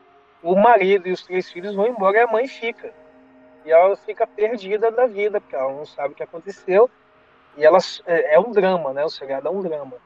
[0.43, 2.93] O marido e os três filhos vão embora e a mãe fica.
[3.65, 6.91] E ela fica perdida da vida, porque ela não sabe o que aconteceu.
[7.57, 9.05] E ela é, é um drama, né?
[9.05, 9.97] O seriado é um drama.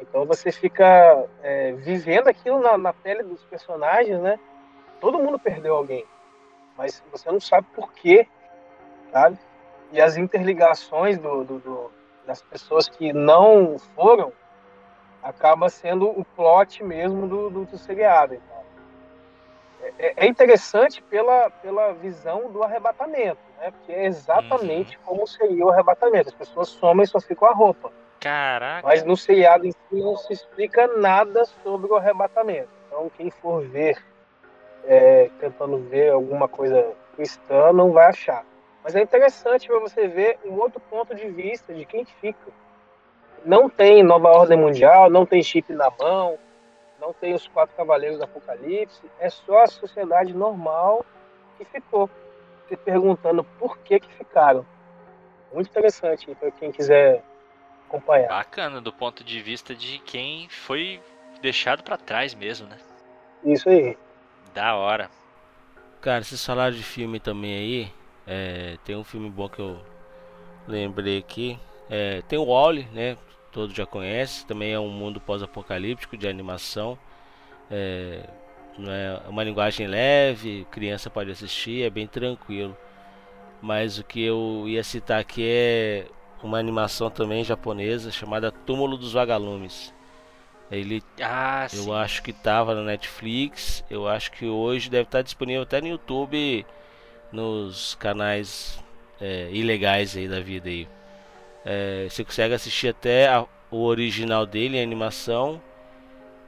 [0.00, 4.38] Então você fica é, vivendo aquilo na, na, pele dos personagens, né?
[5.00, 6.04] Todo mundo perdeu alguém,
[6.76, 8.26] mas você não sabe por quê,
[9.12, 9.38] sabe?
[9.92, 11.90] E as interligações do, do, do,
[12.26, 14.32] das pessoas que não foram
[15.22, 18.34] acaba sendo o plot mesmo do, do, do seriado.
[18.34, 18.56] Então.
[19.98, 23.70] É, é, interessante pela, pela visão do arrebatamento, né?
[23.70, 25.02] Porque é exatamente uhum.
[25.04, 26.28] como seria o arrebatamento.
[26.28, 27.92] As pessoas somem e só ficam a roupa.
[28.20, 28.86] Caraca.
[28.86, 32.68] Mas no seriado em si não se explica nada sobre o arrebatamento.
[32.86, 34.02] Então quem for ver,
[34.84, 38.44] é, tentando ver alguma coisa cristã, não vai achar.
[38.86, 42.52] Mas é interessante para você ver um outro ponto de vista de quem fica.
[43.44, 46.38] Não tem nova ordem mundial, não tem chip na mão,
[47.00, 51.04] não tem os quatro cavaleiros do Apocalipse, é só a sociedade normal
[51.58, 52.08] que ficou.
[52.68, 54.64] Se perguntando por que que ficaram.
[55.52, 57.24] Muito interessante para quem quiser
[57.88, 58.28] acompanhar.
[58.28, 61.00] Bacana, do ponto de vista de quem foi
[61.42, 62.78] deixado para trás mesmo, né?
[63.42, 63.98] Isso aí.
[64.54, 65.10] Da hora.
[66.00, 68.05] Cara, vocês falaram de filme também aí.
[68.26, 69.78] É, tem um filme bom que eu
[70.66, 71.58] lembrei aqui.
[71.88, 73.16] É, tem o Wally, né?
[73.52, 74.46] Todos já conhecem.
[74.46, 76.98] Também é um mundo pós-apocalíptico de animação.
[77.70, 78.28] É,
[78.78, 82.76] é uma linguagem leve, criança pode assistir, é bem tranquilo.
[83.62, 86.06] Mas o que eu ia citar aqui é
[86.42, 89.94] uma animação também japonesa chamada Túmulo dos Vagalumes.
[90.70, 91.92] Ele, ah, eu sim.
[91.94, 93.84] acho que estava na Netflix.
[93.88, 96.66] Eu acho que hoje deve estar disponível até no YouTube
[97.32, 98.82] nos canais
[99.20, 100.88] é, ilegais aí da vida aí.
[101.64, 105.60] É, você consegue assistir até a, o original dele, a animação,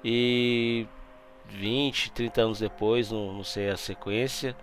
[0.05, 0.87] e
[1.49, 4.57] 20, 30 anos depois, não, não sei a sequência,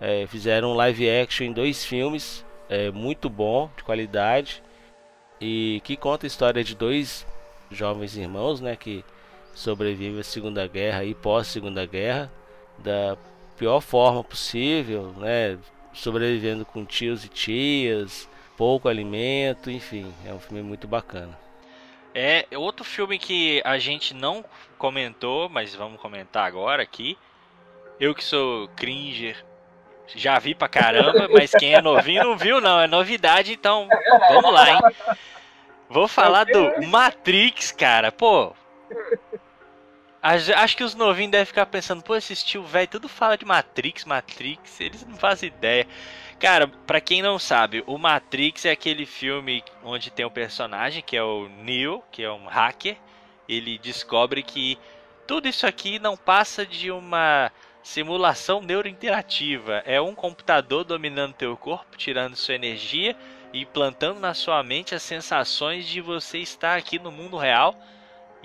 [0.00, 4.62] é, fizeram live action em dois filmes, é, muito bom, de qualidade,
[5.40, 7.26] e que conta a história de dois
[7.70, 9.04] jovens irmãos, né, que
[9.54, 12.30] sobrevivem à Segunda Guerra e pós Segunda Guerra,
[12.78, 13.16] da
[13.56, 15.58] pior forma possível, né?
[15.92, 21.38] Sobrevivendo com tios e tias, pouco alimento, enfim, é um filme muito bacana.
[22.14, 24.44] É outro filme que a gente não
[24.78, 27.18] comentou, mas vamos comentar agora aqui.
[28.00, 29.44] Eu que sou cringer,
[30.14, 32.80] já vi pra caramba, mas quem é novinho não viu, não.
[32.80, 33.88] É novidade, então
[34.28, 34.80] vamos lá, hein?
[35.88, 38.10] Vou falar do Matrix, cara.
[38.10, 38.54] Pô.
[40.26, 44.04] Acho que os novinhos devem ficar pensando, pô, esse tio velho tudo fala de Matrix,
[44.04, 45.86] Matrix, eles não fazem ideia.
[46.40, 51.16] Cara, pra quem não sabe, o Matrix é aquele filme onde tem um personagem que
[51.16, 52.96] é o Neo, que é um hacker.
[53.48, 54.76] Ele descobre que
[55.26, 57.52] tudo isso aqui não passa de uma
[57.82, 59.82] simulação neurointerativa.
[59.86, 63.16] É um computador dominando teu corpo, tirando sua energia
[63.52, 67.80] e plantando na sua mente as sensações de você estar aqui no mundo real.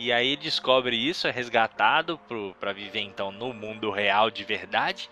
[0.01, 2.19] E aí descobre isso, é resgatado
[2.59, 5.07] para viver então no mundo real de verdade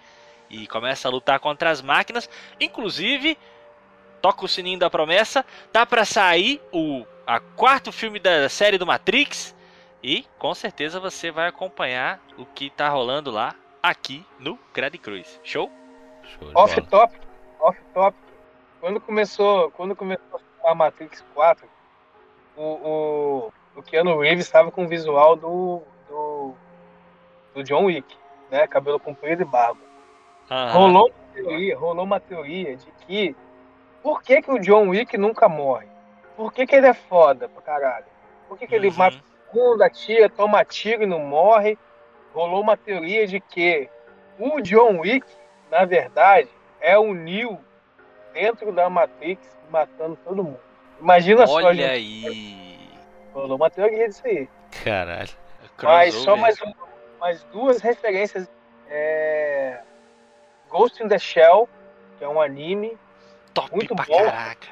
[0.50, 2.28] e começa a lutar contra as máquinas.
[2.60, 3.38] Inclusive,
[4.20, 8.88] toca o sininho da promessa, tá para sair o a quarto filme da série do
[8.88, 9.56] Matrix
[10.02, 15.40] e com certeza você vai acompanhar o que tá rolando lá aqui no Grad Cruz.
[15.44, 15.72] Show?
[16.24, 17.16] Show off top,
[17.60, 18.18] off top.
[18.82, 21.70] Quando começou, quando começou a Matrix 4,
[22.58, 26.54] o, o, o Keanu Reeves estava com o visual do, do,
[27.56, 28.16] do John Wick,
[28.52, 28.68] né?
[28.68, 29.80] Cabelo comprido e barba.
[30.52, 30.72] Uhum.
[30.72, 33.36] Rolou uma teoria, rolou uma teoria de que
[34.04, 35.88] por que, que o John Wick nunca morre?
[36.36, 38.06] Por que, que ele é foda pra caralho?
[38.48, 38.96] Por que, que ele uhum.
[38.98, 39.18] mata
[39.54, 41.78] mundo, atira, toma tiro e não morre?
[42.34, 43.90] Rolou uma teoria de que
[44.38, 45.26] o John Wick,
[45.72, 46.50] na verdade,
[46.82, 47.58] é o Neo
[48.34, 50.60] dentro da Matrix matando todo mundo.
[51.00, 51.54] Imagina só.
[51.54, 52.69] Olha aí.
[53.40, 54.50] Rolou uma teoria disso aí.
[54.84, 55.30] Caralho.
[55.82, 56.58] Mas só mais,
[57.20, 58.50] mais duas referências.
[58.90, 59.82] É...
[60.70, 61.70] Ghost in the Shell,
[62.18, 62.98] que é um anime.
[63.54, 64.68] Top muito pra bom, caraca.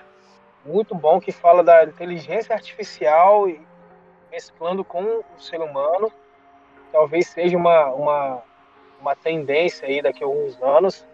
[0.66, 3.66] Muito bom, que fala da inteligência artificial e
[4.30, 6.12] mesclando com o ser humano.
[6.92, 8.44] Talvez seja uma, uma,
[9.00, 11.08] uma tendência aí daqui a alguns anos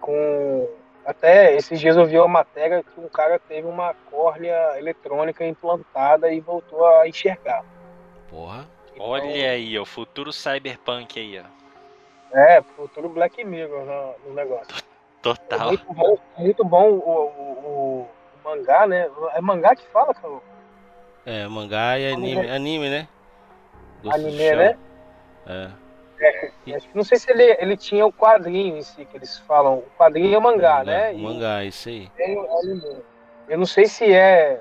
[0.00, 0.68] com
[1.04, 6.32] até esses dias eu vi uma matéria que um cara teve uma córnea eletrônica implantada
[6.32, 7.64] e voltou a enxergar.
[8.28, 8.66] Porra.
[8.92, 12.38] Então, Olha aí, o futuro cyberpunk aí, ó.
[12.38, 14.74] É, futuro Black Mirror no, no negócio.
[15.22, 15.60] Total.
[15.60, 18.08] É muito bom, muito bom o, o, o,
[18.44, 19.08] mangá, né?
[19.34, 20.34] É mangá que fala, cara?
[21.24, 23.08] É, mangá e anime, anime né?
[24.12, 24.78] anime, né?
[25.46, 25.70] É.
[26.20, 26.50] É,
[26.94, 29.78] não sei se ele, ele tinha o quadrinho em si, que eles falam.
[29.78, 31.12] O quadrinho é o mangá, é, né?
[31.12, 32.10] O mangá, isso aí.
[33.48, 34.60] Eu não sei se é,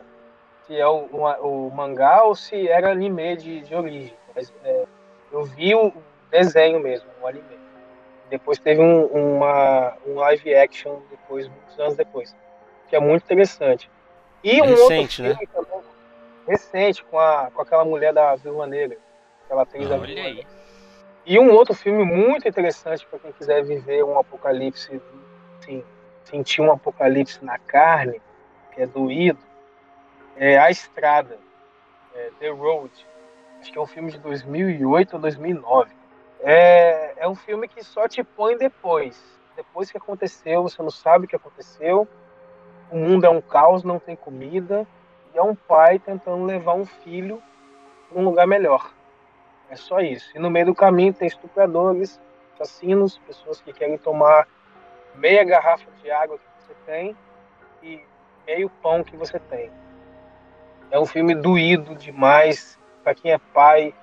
[0.66, 4.14] se é o, o, o mangá ou se era anime de, de origem.
[4.36, 4.86] Mas é,
[5.32, 5.94] eu vi o
[6.32, 7.60] desenho mesmo, o anime.
[8.30, 12.36] Depois teve um, uma, um live action depois, muitos anos depois.
[12.90, 13.90] Que é muito interessante.
[14.44, 15.48] E um recente, outro filme né?
[15.54, 15.82] também,
[16.48, 18.98] recente, com, a, com aquela mulher da Viúva Negra.
[19.46, 20.46] Aquela atriz ah, Olha aí.
[21.26, 25.02] E um outro filme muito interessante para quem quiser viver um apocalipse,
[26.26, 28.22] sentir um apocalipse na carne,
[28.74, 29.40] que é doído,
[30.36, 31.40] é A Estrada,
[32.14, 32.92] é The Road.
[33.62, 35.96] Acho que é um filme de 2008 ou 2009.
[36.42, 39.18] É, é um filme que só te põe depois.
[39.56, 42.06] Depois que aconteceu, você não sabe o que aconteceu.
[42.92, 44.86] O mundo é um caos, não tem comida.
[45.34, 47.42] E é um pai tentando levar um filho
[48.10, 48.92] para um lugar melhor.
[49.70, 50.30] É só isso.
[50.36, 52.20] E no meio do caminho tem estupradores,
[52.54, 54.48] assassinos, pessoas que querem tomar
[55.16, 57.16] meia garrafa de água que você tem
[57.82, 58.02] e
[58.46, 59.72] meio pão que você tem.
[60.92, 63.94] É um filme doído demais para quem é pai.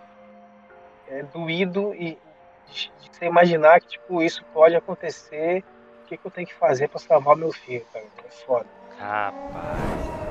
[1.09, 2.19] É doído e
[2.69, 5.65] de, você imaginar que tipo isso pode acontecer.
[6.03, 8.07] O que, que eu tenho que fazer para salvar meu filho, cara?
[8.27, 8.67] É foda.
[8.99, 10.30] Rapaz.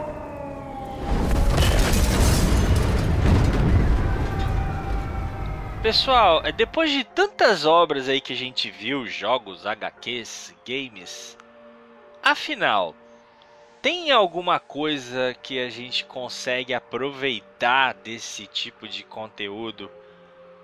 [5.81, 11.37] Pessoal, é, depois de tantas obras aí que a gente viu, jogos, HQs, games,
[12.21, 12.93] afinal,
[13.81, 19.89] tem alguma coisa que a gente consegue aproveitar desse tipo de conteúdo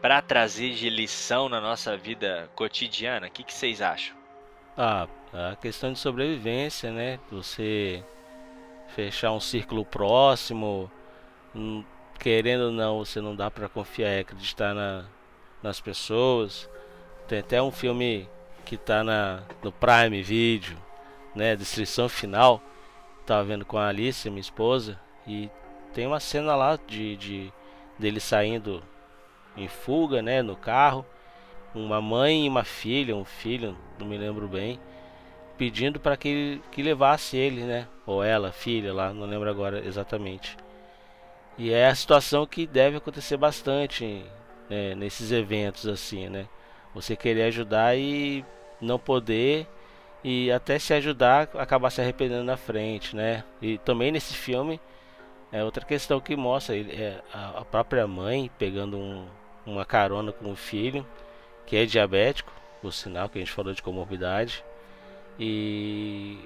[0.01, 3.27] para trazer de lição na nossa vida cotidiana?
[3.27, 4.17] O que, que vocês acham?
[4.77, 7.21] Ah, a questão de sobrevivência, né?
[7.31, 8.03] Você
[8.89, 10.91] fechar um círculo próximo,
[11.55, 11.85] hum,
[12.19, 15.05] querendo ou não, você não dá para confiar e acreditar na,
[15.61, 16.69] nas pessoas.
[17.27, 18.27] Tem até um filme
[18.65, 20.77] que tá na, no Prime Video,
[21.35, 21.55] né?
[21.55, 22.61] Descrição final.
[23.25, 25.49] Tava vendo com a Alice, minha esposa, e
[25.93, 27.53] tem uma cena lá de, de
[27.97, 28.83] dele saindo
[29.57, 30.41] em fuga, né?
[30.41, 31.05] No carro.
[31.73, 34.79] Uma mãe e uma filha, um filho, não me lembro bem,
[35.57, 37.87] pedindo para que, que levasse ele, né?
[38.05, 40.55] Ou ela, filha lá, não lembro agora exatamente.
[41.57, 44.25] E é a situação que deve acontecer bastante
[44.69, 46.47] né, nesses eventos assim, né?
[46.93, 48.43] Você querer ajudar e
[48.81, 49.67] não poder
[50.23, 53.43] e até se ajudar acabar se arrependendo na frente, né?
[53.61, 54.79] E também nesse filme
[55.51, 59.25] é outra questão que mostra é a própria mãe pegando um,
[59.65, 61.05] uma carona com o filho
[61.65, 62.51] que é diabético,
[62.81, 64.63] por sinal que a gente falou de comorbidade
[65.39, 66.37] e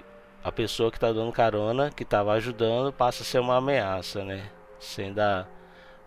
[0.43, 4.49] a pessoa que está dando carona, que estava ajudando, passa a ser uma ameaça, né?
[4.79, 5.47] Sem dar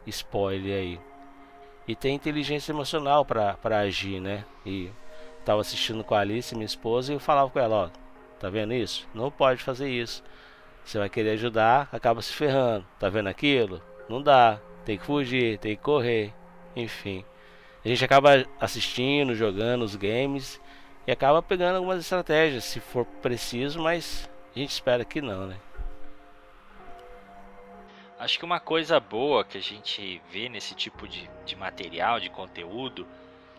[0.07, 1.01] spoiler aí.
[1.87, 4.45] E tem inteligência emocional para agir, né?
[4.65, 4.91] E
[5.45, 7.91] tava assistindo com a Alice, minha esposa, e eu falava com ela, ó,
[8.39, 9.07] tá vendo isso?
[9.13, 10.23] Não pode fazer isso.
[10.85, 12.87] Você vai querer ajudar, acaba se ferrando.
[12.99, 13.83] Tá vendo aquilo?
[14.09, 14.61] Não dá.
[14.85, 16.33] Tem que fugir, tem que correr.
[16.75, 17.25] Enfim.
[17.85, 20.61] A gente acaba assistindo, jogando os games
[21.07, 25.57] e acaba pegando algumas estratégias, se for preciso, mas a gente espera que não, né?
[28.23, 32.31] Acho que uma coisa boa que a gente vê nesse tipo de, de material, de
[32.31, 33.05] conteúdo,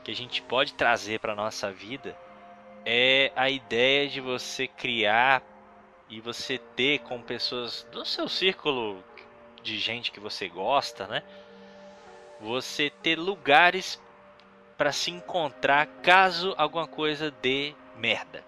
[0.05, 2.16] que a gente pode trazer para nossa vida
[2.86, 5.43] é a ideia de você criar
[6.09, 9.03] e você ter com pessoas do seu círculo
[9.61, 11.24] de gente que você gosta, né?
[12.39, 14.01] Você ter lugares
[14.78, 18.45] para se encontrar caso alguma coisa dê merda.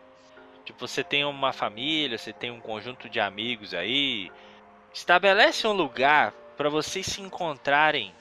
[0.64, 4.32] Tipo, você tem uma família, você tem um conjunto de amigos aí,
[4.96, 8.16] estabelece um lugar para vocês se encontrarem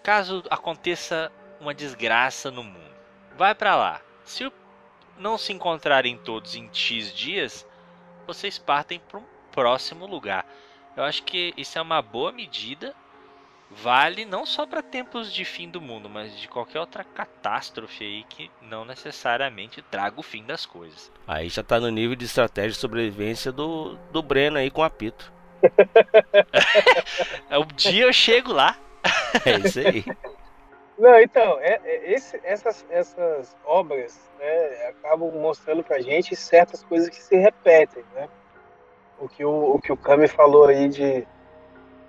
[0.00, 2.94] caso aconteça uma desgraça no mundo.
[3.36, 4.00] Vai para lá.
[4.22, 4.50] Se
[5.18, 7.66] não se encontrarem todos em X dias,
[8.28, 10.46] vocês partem para um próximo lugar.
[10.96, 12.94] Eu acho que isso é uma boa medida.
[13.68, 18.24] Vale não só para tempos de fim do mundo, mas de qualquer outra catástrofe aí
[18.28, 21.10] que não necessariamente traga o fim das coisas.
[21.26, 24.84] Aí já tá no nível de estratégia de sobrevivência do, do Breno aí com o
[24.84, 25.33] apito.
[27.58, 28.76] Um dia eu chego lá.
[29.44, 30.04] É isso aí.
[30.96, 37.08] Não, então, é, é, esse, essas, essas obras né, acabam mostrando pra gente certas coisas
[37.08, 38.28] que se repetem, né?
[39.18, 41.26] O que o, o, que o Kami falou aí de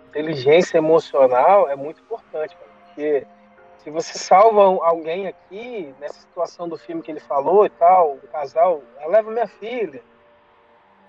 [0.10, 3.26] inteligência emocional é muito importante, porque
[3.78, 8.28] se você salva alguém aqui, nessa situação do filme que ele falou e tal, o
[8.32, 10.02] casal, ela leva minha filha.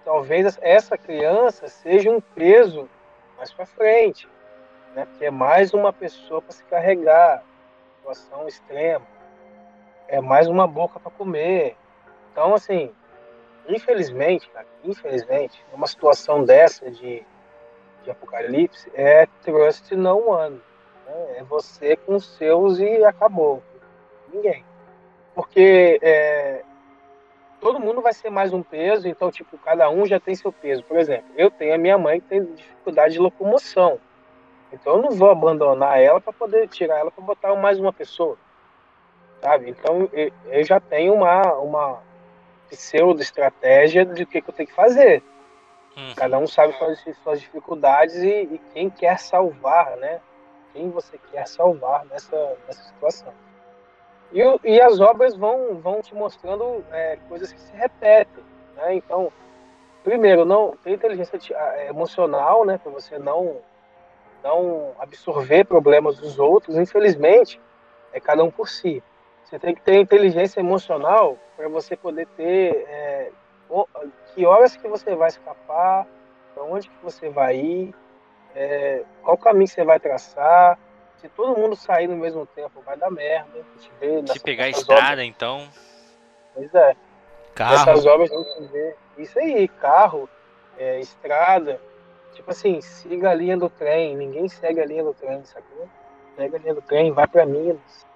[0.06, 2.88] Talvez essa criança seja um peso
[3.36, 4.28] mais para frente,
[4.94, 5.04] né?
[5.04, 7.42] Porque é mais uma pessoa para se carregar,
[7.96, 9.04] situação extrema.
[10.06, 11.76] É mais uma boca para comer.
[12.30, 12.94] Então, assim,
[13.68, 17.26] infelizmente, cara, infelizmente, numa situação dessa de,
[18.04, 20.62] de apocalipse, é trust não one.
[21.04, 21.38] Né?
[21.38, 23.60] É você com os seus e acabou.
[24.32, 24.64] Ninguém.
[25.34, 26.62] Porque é,
[27.60, 30.82] todo mundo vai ser mais um peso, então, tipo, cada um já tem seu peso.
[30.84, 33.98] Por exemplo, eu tenho a minha mãe que tem dificuldade de locomoção.
[34.72, 38.36] Então eu não vou abandonar ela para poder tirar ela para botar mais uma pessoa.
[39.40, 39.70] Sabe?
[39.70, 42.02] Então eu já tenho uma, uma
[42.68, 45.22] pseudo estratégia de que, que eu tenho que fazer.
[45.96, 46.14] Uhum.
[46.14, 50.20] Cada um sabe suas, suas dificuldades e, e, quem quer salvar, né?
[50.72, 53.32] Quem você quer salvar nessa, nessa situação.
[54.32, 58.44] E, e as obras vão, vão te mostrando é, coisas que se repetem.
[58.76, 58.94] Né?
[58.94, 59.32] Então,
[60.04, 61.38] primeiro, não tem inteligência
[61.88, 62.78] emocional, né?
[62.78, 63.60] Para você não
[64.44, 66.76] não absorver problemas dos outros.
[66.76, 67.60] Infelizmente,
[68.12, 69.02] é cada um por si.
[69.42, 73.30] Você tem que ter inteligência emocional para você poder ter é,
[74.34, 76.06] que horas que você vai escapar,
[76.54, 77.94] para onde que você vai ir,
[78.54, 80.78] é, qual caminho você vai traçar.
[81.26, 83.64] Se todo mundo sair no mesmo tempo, vai dar merda.
[84.26, 85.26] Se pegar a estrada, obras.
[85.26, 85.68] então.
[86.54, 86.96] Pois é.
[87.54, 87.74] Carro.
[87.74, 88.94] Essas obras a gente vê.
[89.18, 90.28] Isso aí, carro,
[90.78, 91.80] é, estrada.
[92.32, 95.88] Tipo assim, siga a linha do trem, ninguém segue a linha do trem, sacou?
[96.36, 98.06] Pega a linha do trem, vai para Minas.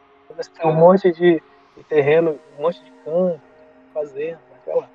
[0.57, 1.43] Tem um monte de,
[1.77, 3.41] de, terreno, um monte de campo,
[3.93, 4.89] fazenda, lá.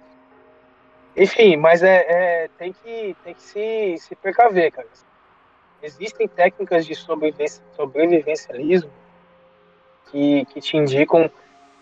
[1.17, 4.87] Enfim, mas é, é, tem que, tem que se, se precaver, cara.
[5.81, 8.91] Existem técnicas de sobrevivencialismo
[10.11, 11.29] que, que te indicam,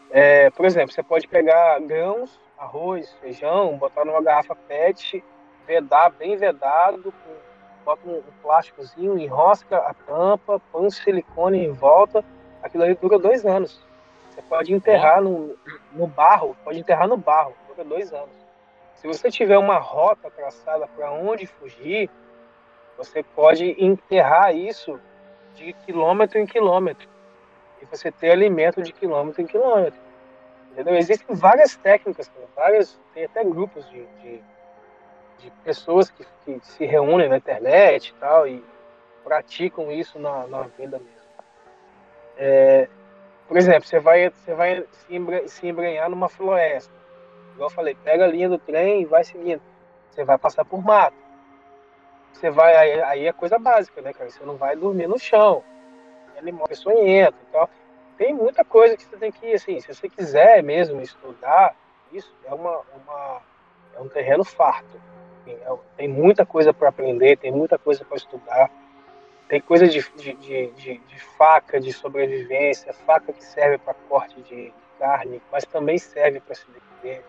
[0.10, 5.24] é, por exemplo, você pode pegar grãos, arroz, feijão, botar numa garrafa PET
[5.66, 7.14] vedar bem vedado,
[7.84, 12.24] bota um, um plásticozinho, enrosca a tampa, põe um silicone em volta,
[12.62, 13.82] aquilo ali dura dois anos.
[14.30, 15.56] Você pode enterrar no,
[15.92, 18.36] no barro, pode enterrar no barro, dura dois anos.
[18.96, 22.10] Se você tiver uma rota traçada para onde fugir,
[22.98, 25.00] você pode enterrar isso
[25.56, 27.08] de quilômetro em quilômetro.
[27.82, 30.00] E você ter alimento de quilômetro em quilômetro.
[30.72, 30.96] Entendeu?
[30.96, 34.44] Existem várias técnicas, várias, tem até grupos de, de
[35.44, 38.64] de pessoas que, que, se reúnem na internet e tal e
[39.24, 41.24] praticam isso na, na vida mesmo.
[42.38, 42.88] É,
[43.48, 44.86] por exemplo, você vai, você vai
[45.48, 46.94] se, embrenhar numa floresta.
[47.54, 49.62] Igual eu falei, pega a linha do trem e vai seguindo.
[50.10, 51.18] Você vai passar por mato.
[52.34, 54.30] Você vai, aí, aí é coisa básica, né, cara?
[54.30, 55.64] Você não vai dormir no chão.
[56.36, 57.70] É animal peçonhento e tal.
[58.18, 61.76] Tem muita coisa que você tem que, assim, se você quiser mesmo estudar,
[62.12, 63.42] isso é uma, uma
[63.96, 65.00] é um terreno farto.
[65.46, 68.70] Tem, é- tem muita coisa para aprender, tem muita coisa para estudar.
[69.48, 74.74] Tem coisa de, de, de, de- faca de sobrevivência, faca que serve para corte de
[74.98, 77.24] carne, mas também serve para se defender.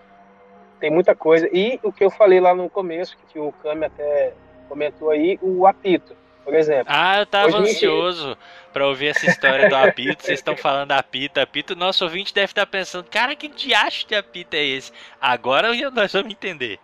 [0.78, 1.48] Tem muita coisa.
[1.52, 4.32] E o que eu falei lá no começo, que o Kami até
[4.68, 6.86] comentou aí, o apito, por exemplo.
[6.88, 8.36] Ah, eu tava Hoje ansioso
[8.72, 10.22] pra ouvir essa história do apito.
[10.22, 11.76] Vocês estão falando apito, apito.
[11.76, 14.92] Nosso ouvinte deve estar pensando, cara, que diacho de apito é esse?
[15.20, 16.78] Agora nós vamos entender.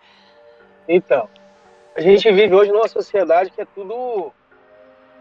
[0.87, 1.29] Então,
[1.95, 4.31] a gente vive hoje numa sociedade que é tudo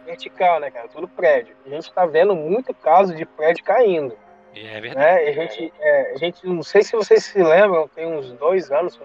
[0.07, 0.89] vertical, né, cara?
[0.89, 1.55] Tudo prédio.
[1.67, 4.17] A gente está vendo muito caso de prédio caindo.
[4.55, 4.97] É verdade.
[4.97, 5.29] né?
[5.29, 8.99] A gente, é, a gente, não sei se vocês se lembram, tem uns dois anos,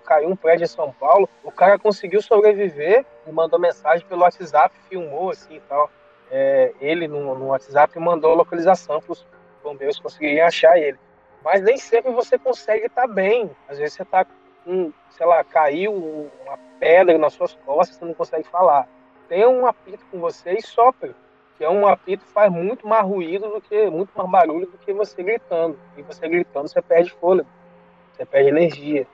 [0.00, 1.28] caiu um prédio em São Paulo.
[1.42, 5.90] O cara conseguiu sobreviver e mandou mensagem pelo WhatsApp, filmou assim e tal.
[6.30, 9.26] É, ele no, no WhatsApp mandou localização para os
[9.62, 10.98] bombeiros conseguirem achar ele.
[11.44, 13.50] Mas nem sempre você consegue estar bem.
[13.68, 14.26] Às vezes você está
[14.64, 18.88] com, sei lá, caiu uma pedra nas suas costas, você não consegue falar.
[19.28, 21.14] Tenha um apito com você e sopre
[21.56, 24.92] que é um apito faz muito mais ruído do que muito mais barulho do que
[24.92, 25.78] você gritando.
[25.96, 27.48] E você gritando, você perde fôlego,
[28.12, 29.06] você perde energia.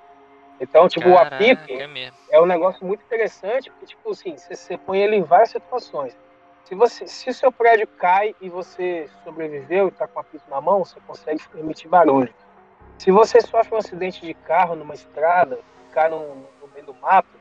[0.60, 4.54] Então, tipo, o apito Caraca, é é um negócio muito interessante, porque, tipo assim, você,
[4.54, 6.14] você põe ele em várias situações.
[6.64, 10.44] Se, você, se o seu prédio cai e você sobreviveu e está com o apito
[10.50, 12.32] na mão, você consegue emitir barulho.
[12.98, 15.58] Se você sofre um acidente de carro numa estrada,
[15.92, 17.40] cai no, no meio do mato,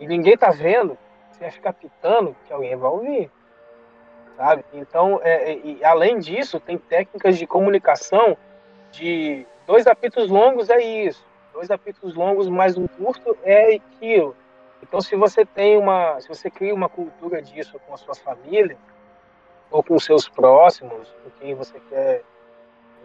[0.00, 0.96] e ninguém tá vendo,
[1.30, 3.30] você vai ficar pitando que alguém vai ouvir.
[4.36, 4.64] Sabe?
[4.72, 8.36] Então, é, é, além disso, tem técnicas de comunicação
[8.90, 14.34] de dois apitos longos é isso, dois apitos longos mais um curto é aquilo.
[14.82, 18.76] Então, se você tem uma, se você cria uma cultura disso com a sua família
[19.70, 22.22] ou com seus próximos, com quem você quer,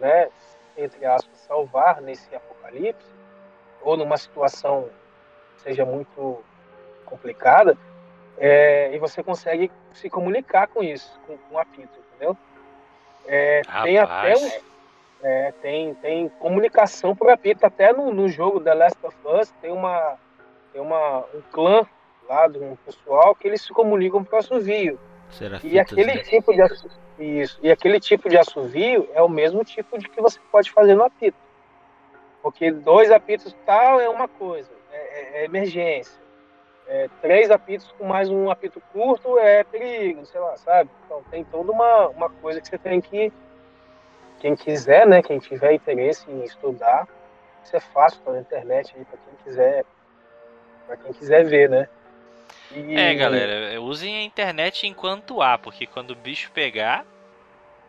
[0.00, 0.28] né,
[0.76, 3.06] entre aspas, salvar nesse apocalipse,
[3.82, 4.88] ou numa situação
[5.56, 6.42] que seja muito
[7.04, 7.76] complicada,
[8.36, 12.36] é, e você consegue se comunicar com isso, com, com o apito, entendeu?
[13.26, 14.50] É, tem até um,
[15.22, 19.72] é, tem, tem comunicação por apito, até no, no jogo The Last of Us tem
[19.72, 20.16] uma
[20.72, 21.86] tem uma, um clã
[22.28, 24.98] lá de um pessoal que eles se comunicam por assovio.
[25.64, 29.98] E aquele tipo de assu- isso, e aquele tipo de assovio é o mesmo tipo
[29.98, 31.36] de que você pode fazer no apito.
[32.42, 36.16] Porque dois apitos tal é uma coisa, é, é- é emergência.
[36.86, 40.88] É, três apitos com mais um apito curto é perigo, sei lá, sabe?
[41.04, 43.30] Então tem toda uma, uma coisa que você tem que.
[44.40, 45.22] Quem quiser, né?
[45.22, 47.06] Quem tiver interesse em estudar,
[47.64, 49.84] isso é fácil tá na internet aí para quem quiser.
[50.86, 51.86] para quem quiser ver, né?
[52.70, 57.04] E- É, galera, usem a internet enquanto há, porque quando o bicho pegar,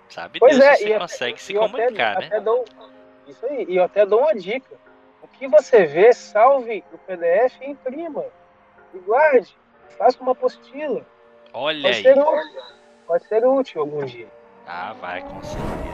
[0.09, 2.25] sabe Pois Deus é, se você consegue se e eu até- comunicar, né?
[2.27, 2.65] até dou-
[3.27, 4.75] isso aí, e eu até dou uma dica.
[5.21, 8.25] O que você vê, salve o PDF e imprima.
[8.93, 9.55] E guarde.
[9.97, 11.05] Faça uma apostila.
[11.53, 12.03] Olha Pode aí.
[12.03, 12.61] ser útil.
[13.07, 14.27] Pode ser útil algum dia.
[14.67, 15.88] Ah, vai, com certeza.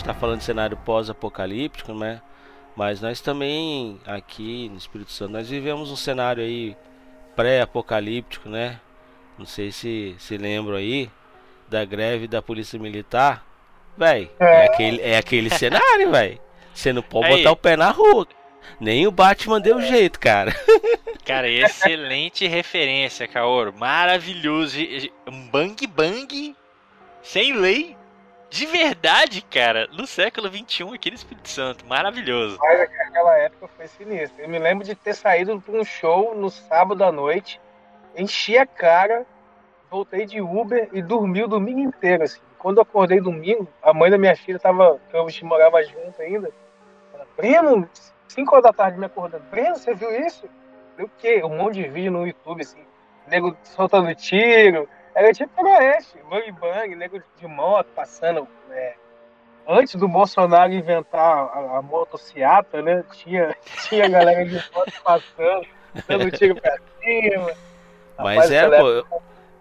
[0.00, 2.22] A gente tá falando de cenário pós-apocalíptico, né?
[2.74, 6.74] Mas nós também, aqui no Espírito Santo, nós vivemos um cenário aí
[7.36, 8.80] pré-apocalíptico, né?
[9.36, 11.10] Não sei se se lembram aí
[11.68, 13.44] da greve da Polícia Militar.
[13.94, 14.64] Véi, é, É.
[14.64, 16.40] aquele, é aquele cenário, véi.
[16.72, 17.36] Você não pode Aí.
[17.36, 18.26] botar o pé na rua.
[18.80, 20.54] Nem o Batman deu jeito, cara.
[21.26, 23.74] Cara, excelente referência, Kaoro.
[23.76, 24.78] Maravilhoso.
[25.30, 26.56] Um bang bang
[27.22, 27.99] sem lei.
[28.50, 29.88] De verdade, cara.
[29.92, 31.86] No século XXI aqui no Espírito Santo.
[31.86, 32.58] Maravilhoso.
[32.60, 34.42] Mas aquela época foi sinistra.
[34.42, 37.60] Eu me lembro de ter saído para um show no sábado à noite,
[38.16, 39.24] enchi a cara,
[39.88, 42.24] voltei de Uber e dormi o domingo inteiro.
[42.24, 42.40] Assim.
[42.58, 46.50] Quando eu acordei domingo, a mãe da minha filha tava, que eu morava junto ainda.
[47.14, 47.88] Ela, Breno,
[48.26, 49.44] 5 horas da tarde me acordando.
[49.44, 50.48] Breno, você viu isso?
[50.98, 51.40] Eu, o quê?
[51.44, 52.84] Um monte de vídeo no YouTube, assim.
[53.28, 54.88] Nego soltando tiro.
[55.14, 58.46] Era tipo faroeste, bang bang, nego de moto passando.
[58.70, 58.94] é,
[59.68, 63.04] antes do Bolsonaro inventar a, a motociata, né?
[63.12, 63.54] Tinha,
[63.88, 65.66] tinha galera de moto passando,
[66.08, 67.50] dando tiro pra cima.
[68.18, 68.88] Mas aquela pô.
[68.88, 69.06] Eu,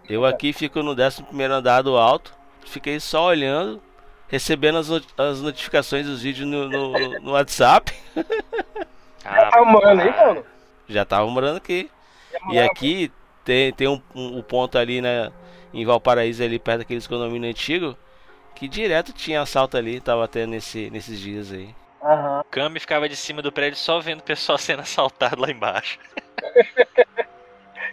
[0.10, 2.34] eu aqui fico no 11 andar do alto,
[2.66, 3.82] fiquei só olhando,
[4.28, 7.92] recebendo as, not- as notificações dos vídeos no, no- no WhatsApp.
[9.24, 10.46] Já tá morando aí, mano?
[10.88, 11.90] Já tava morando aqui.
[12.52, 13.12] E aqui
[13.44, 15.32] tem, tem um, um, um ponto ali né,
[15.74, 17.96] em Valparaíso, ali perto daqueles condomínios antigos,
[18.56, 21.74] que direto tinha assalto ali, tava tendo nesse, nesses dias aí.
[22.02, 22.42] Aham.
[22.42, 26.00] O Cami ficava de cima do prédio só vendo o pessoal sendo assaltado lá embaixo.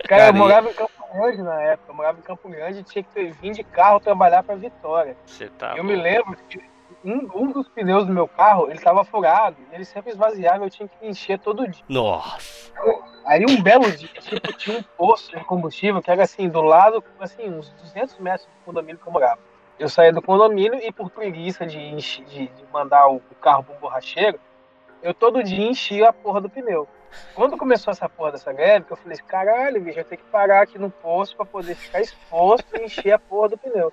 [0.08, 1.90] Cara, eu e- morava em Campo Grande na época.
[1.90, 5.16] Eu morava em Campo Grande e tinha que vir de carro trabalhar pra Vitória.
[5.26, 5.70] Você tá.
[5.76, 5.88] eu louco.
[5.88, 6.60] me lembro que
[7.06, 9.56] um, um dos pneus do meu carro, ele tava furado.
[9.72, 11.84] Ele sempre esvaziava, eu tinha que encher todo dia.
[11.88, 12.72] Nossa!
[13.24, 17.02] Aí um belo dia, tipo, tinha um posto de combustível que era assim, do lado,
[17.20, 19.38] assim, uns 200 metros do condomínio que eu morava.
[19.78, 23.74] Eu saía do condomínio e por preguiça de, enche- de, de mandar o, carro pro
[23.74, 24.38] borracheiro,
[25.02, 26.88] eu todo dia enchia a porra do pneu.
[27.34, 30.78] Quando começou essa porra dessa greve, eu falei, caralho, bicho, eu tenho que parar aqui
[30.78, 33.92] no posto pra poder ficar exposto e encher a porra do pneu.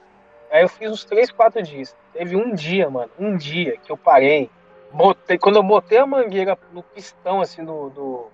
[0.53, 1.95] Aí eu fiz uns 3, 4 dias.
[2.13, 4.51] Teve um dia, mano, um dia que eu parei,
[4.91, 8.27] botei, quando eu botei a mangueira no pistão, assim, do, do,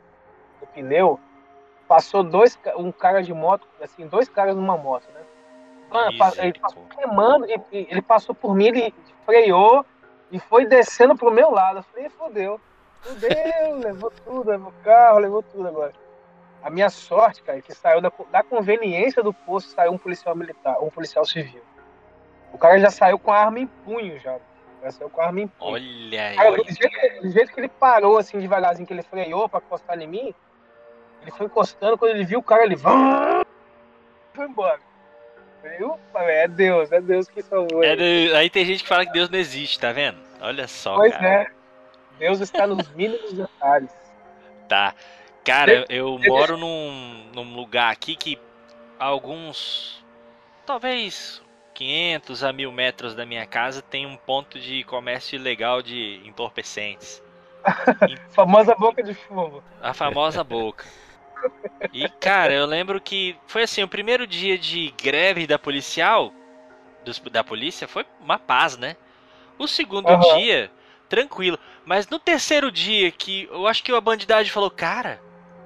[0.59, 1.17] do pneu,
[1.87, 5.21] passou dois, um cara de moto, assim, dois caras numa moto, né?
[5.89, 8.93] Mano, pa- ele passou queimando, e- e ele passou por mim, ele
[9.25, 9.85] freou
[10.29, 11.79] e foi descendo pro meu lado.
[11.79, 12.59] Eu falei, fodeu.
[13.01, 13.29] Fodeu,
[13.79, 15.93] levou tudo, levou o carro, levou tudo agora.
[16.61, 20.35] A minha sorte, cara, é que saiu da, da conveniência do posto, saiu um policial
[20.35, 21.61] militar, um policial civil.
[22.53, 24.37] O cara já saiu com a arma em punho já.
[24.83, 25.73] Já saiu com a arma em punho.
[25.73, 26.63] Olha Cara, aí.
[26.63, 30.07] do jeito, do jeito que ele parou assim devagarzinho, que ele freou pra encostar em
[30.07, 30.33] mim,
[31.21, 34.79] ele foi encostando, quando ele viu o cara, ele foi embora.
[35.77, 37.83] Eu velho, é Deus, é Deus que salvou.
[37.83, 40.17] É do- Aí tem gente que fala que Deus não existe, tá vendo?
[40.39, 41.27] Olha só, pois cara.
[41.27, 41.47] é,
[42.17, 43.91] Deus está nos mínimos detalhes.
[44.69, 44.95] Tá.
[45.43, 48.39] Cara, eu moro num, num lugar aqui que
[48.97, 50.03] alguns.
[50.65, 51.41] Talvez
[51.73, 57.21] 500 a mil metros da minha casa tem um ponto de comércio ilegal de entorpecentes.
[58.31, 59.63] Famosa boca de fumo.
[59.81, 60.85] A famosa boca.
[61.91, 66.33] E, cara, eu lembro que foi assim: o primeiro dia de greve da policial,
[67.03, 68.95] dos- da polícia, foi uma paz, né?
[69.57, 70.37] O segundo Aham.
[70.39, 70.71] dia,
[71.07, 71.57] tranquilo.
[71.85, 75.21] Mas no terceiro dia, que eu acho que a bandidagem falou: cara,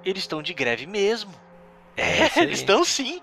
[0.06, 1.34] eles estão de greve mesmo.
[1.98, 3.22] É, eles estão sim.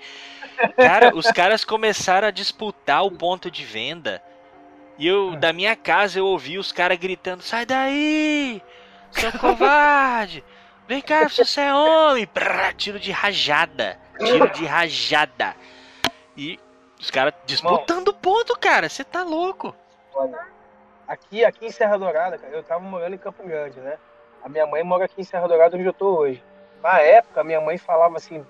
[0.77, 4.23] Cara, os caras começaram a disputar o ponto de venda.
[4.99, 8.63] E eu, da minha casa, eu ouvi os caras gritando: sai daí,
[9.11, 10.45] seu covarde!
[10.87, 12.29] Vem cá, você é homem!
[12.77, 13.99] Tiro de rajada.
[14.19, 15.55] Tiro de rajada.
[16.37, 16.59] E
[16.99, 18.89] os caras disputando ponto, cara.
[18.89, 19.75] Você tá louco.
[20.15, 20.39] Olha,
[21.07, 23.99] aqui, aqui em Serra Dourada, cara, eu tava morando em Campo Grande, né?
[24.43, 26.43] A minha mãe mora aqui em Serra Dourada, onde eu tô hoje.
[26.83, 28.45] Na época, minha mãe falava assim,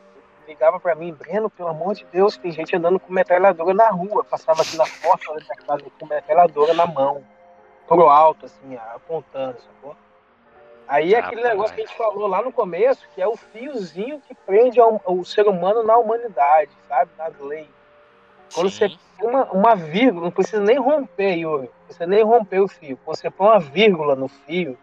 [0.50, 4.24] ligava pra mim, Breno, pelo amor de Deus, tem gente andando com metralhadora na rua.
[4.24, 7.24] Passava aqui na porta da minha casa com metralhadora na mão,
[7.86, 9.96] pro alto, assim, apontando, sacou?
[10.88, 14.20] Aí é aquele negócio que a gente falou lá no começo, que é o fiozinho
[14.26, 17.12] que prende ao- o ser humano na humanidade, sabe?
[17.16, 17.68] Nas leis.
[18.52, 18.98] Quando você Sim.
[19.16, 21.66] põe uma, uma vírgula, não precisa nem romper, Yuri.
[21.68, 22.98] Não precisa nem romper o fio.
[23.04, 24.76] Quando você põe uma vírgula no fio,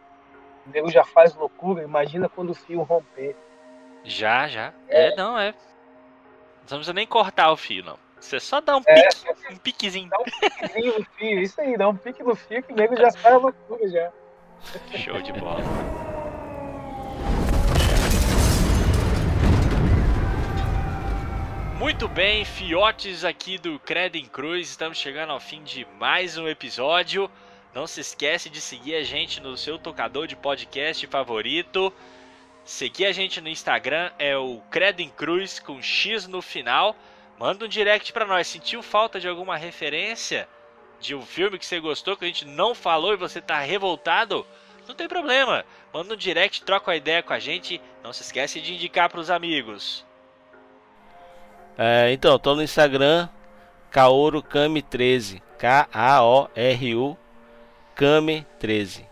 [0.66, 1.84] o nego já faz loucura.
[1.84, 3.36] Imagina quando o fio romper.
[4.08, 4.74] Já, já.
[4.88, 5.54] É, não, é.
[6.62, 8.00] Não precisa nem cortar o fio, não.
[8.20, 10.10] Você só dá um pique, um piquezinho.
[10.10, 12.96] Dá um piquezinho no fio, isso aí, dá um pique no fio que o nego
[12.96, 14.12] já sai a loucura já.
[14.96, 15.62] Show de bola.
[21.78, 27.30] Muito bem, fiotes aqui do Credem Cruz, estamos chegando ao fim de mais um episódio.
[27.74, 31.94] Não se esquece de seguir a gente no seu tocador de podcast favorito.
[32.68, 36.98] Seguir a gente no Instagram é o Credem Cruz com X no final.
[37.40, 38.46] Manda um direct pra nós.
[38.46, 40.50] Sentiu falta de alguma referência
[41.00, 44.46] de um filme que você gostou que a gente não falou e você tá revoltado?
[44.86, 45.64] Não tem problema.
[45.94, 47.80] Manda um direct, troca uma ideia com a gente.
[48.04, 50.06] Não se esquece de indicar pros amigos.
[51.78, 53.30] É, então, tô no Instagram,
[53.90, 55.42] Kaoru Kami 13.
[55.58, 57.18] K-A-O-R-U
[57.96, 59.08] Kami 13.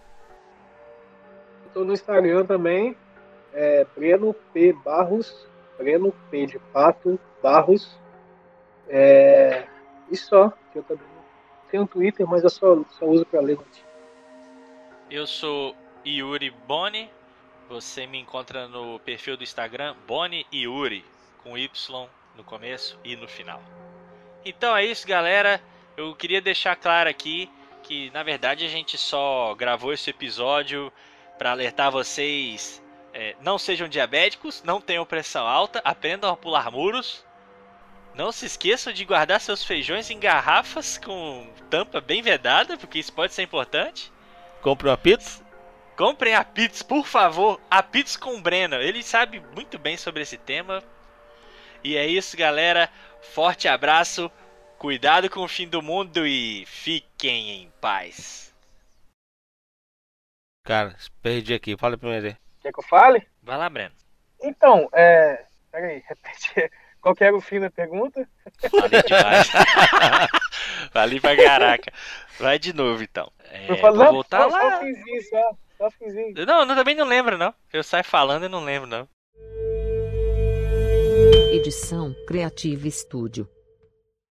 [1.74, 2.98] Tô no Instagram também,
[3.56, 4.74] é Breno P.
[4.74, 5.48] Barros,
[5.78, 6.46] Breno P.
[6.46, 7.98] de Pato Barros.
[8.88, 9.66] É,
[10.12, 11.08] e só, que eu também
[11.72, 13.86] tenho um Twitter, mas eu só, só uso pra ler notícias.
[15.10, 15.76] Eu sou
[16.06, 17.10] Yuri Boni.
[17.70, 21.04] Você me encontra no perfil do Instagram Boni Yuri
[21.44, 23.62] com Y no começo e no final.
[24.44, 25.60] Então é isso, galera.
[25.98, 27.50] Eu queria deixar claro aqui
[27.82, 30.92] que na verdade a gente só gravou esse episódio
[31.38, 32.84] para alertar vocês.
[33.16, 37.24] É, não sejam diabéticos, não tenham pressão alta, aprendam a pular muros.
[38.14, 43.14] Não se esqueçam de guardar seus feijões em garrafas com tampa bem vedada, porque isso
[43.14, 44.12] pode ser importante.
[44.62, 45.44] Compre uma pizza?
[45.96, 47.60] Comprem a Pits, por favor.
[47.72, 48.76] A Pits com o Breno.
[48.76, 50.84] Ele sabe muito bem sobre esse tema.
[51.84, 52.90] E é isso, galera.
[53.22, 54.30] Forte abraço.
[54.78, 58.54] Cuidado com o fim do mundo e fiquem em paz.
[60.66, 61.78] Cara, perdi aqui.
[61.78, 62.45] Fala primeiro aí.
[62.66, 63.22] Quer que eu fale?
[63.44, 63.94] Vai lá, Breno.
[64.42, 65.46] Então, é.
[65.72, 66.72] Peraí, repete.
[67.00, 68.28] Qual que era o fim da pergunta?
[68.72, 69.52] Falei demais.
[70.92, 71.94] Falei pra caraca.
[72.40, 73.32] Vai de novo, então.
[73.52, 74.78] É, eu falo, vou voltar só, só lá.
[74.78, 75.52] o finzinho, só.
[75.78, 76.46] Só o finzinho.
[76.48, 77.54] Não, eu também não lembro, não.
[77.72, 79.08] Eu saio falando e não lembro, não.
[81.52, 83.48] Edição Creative Studio.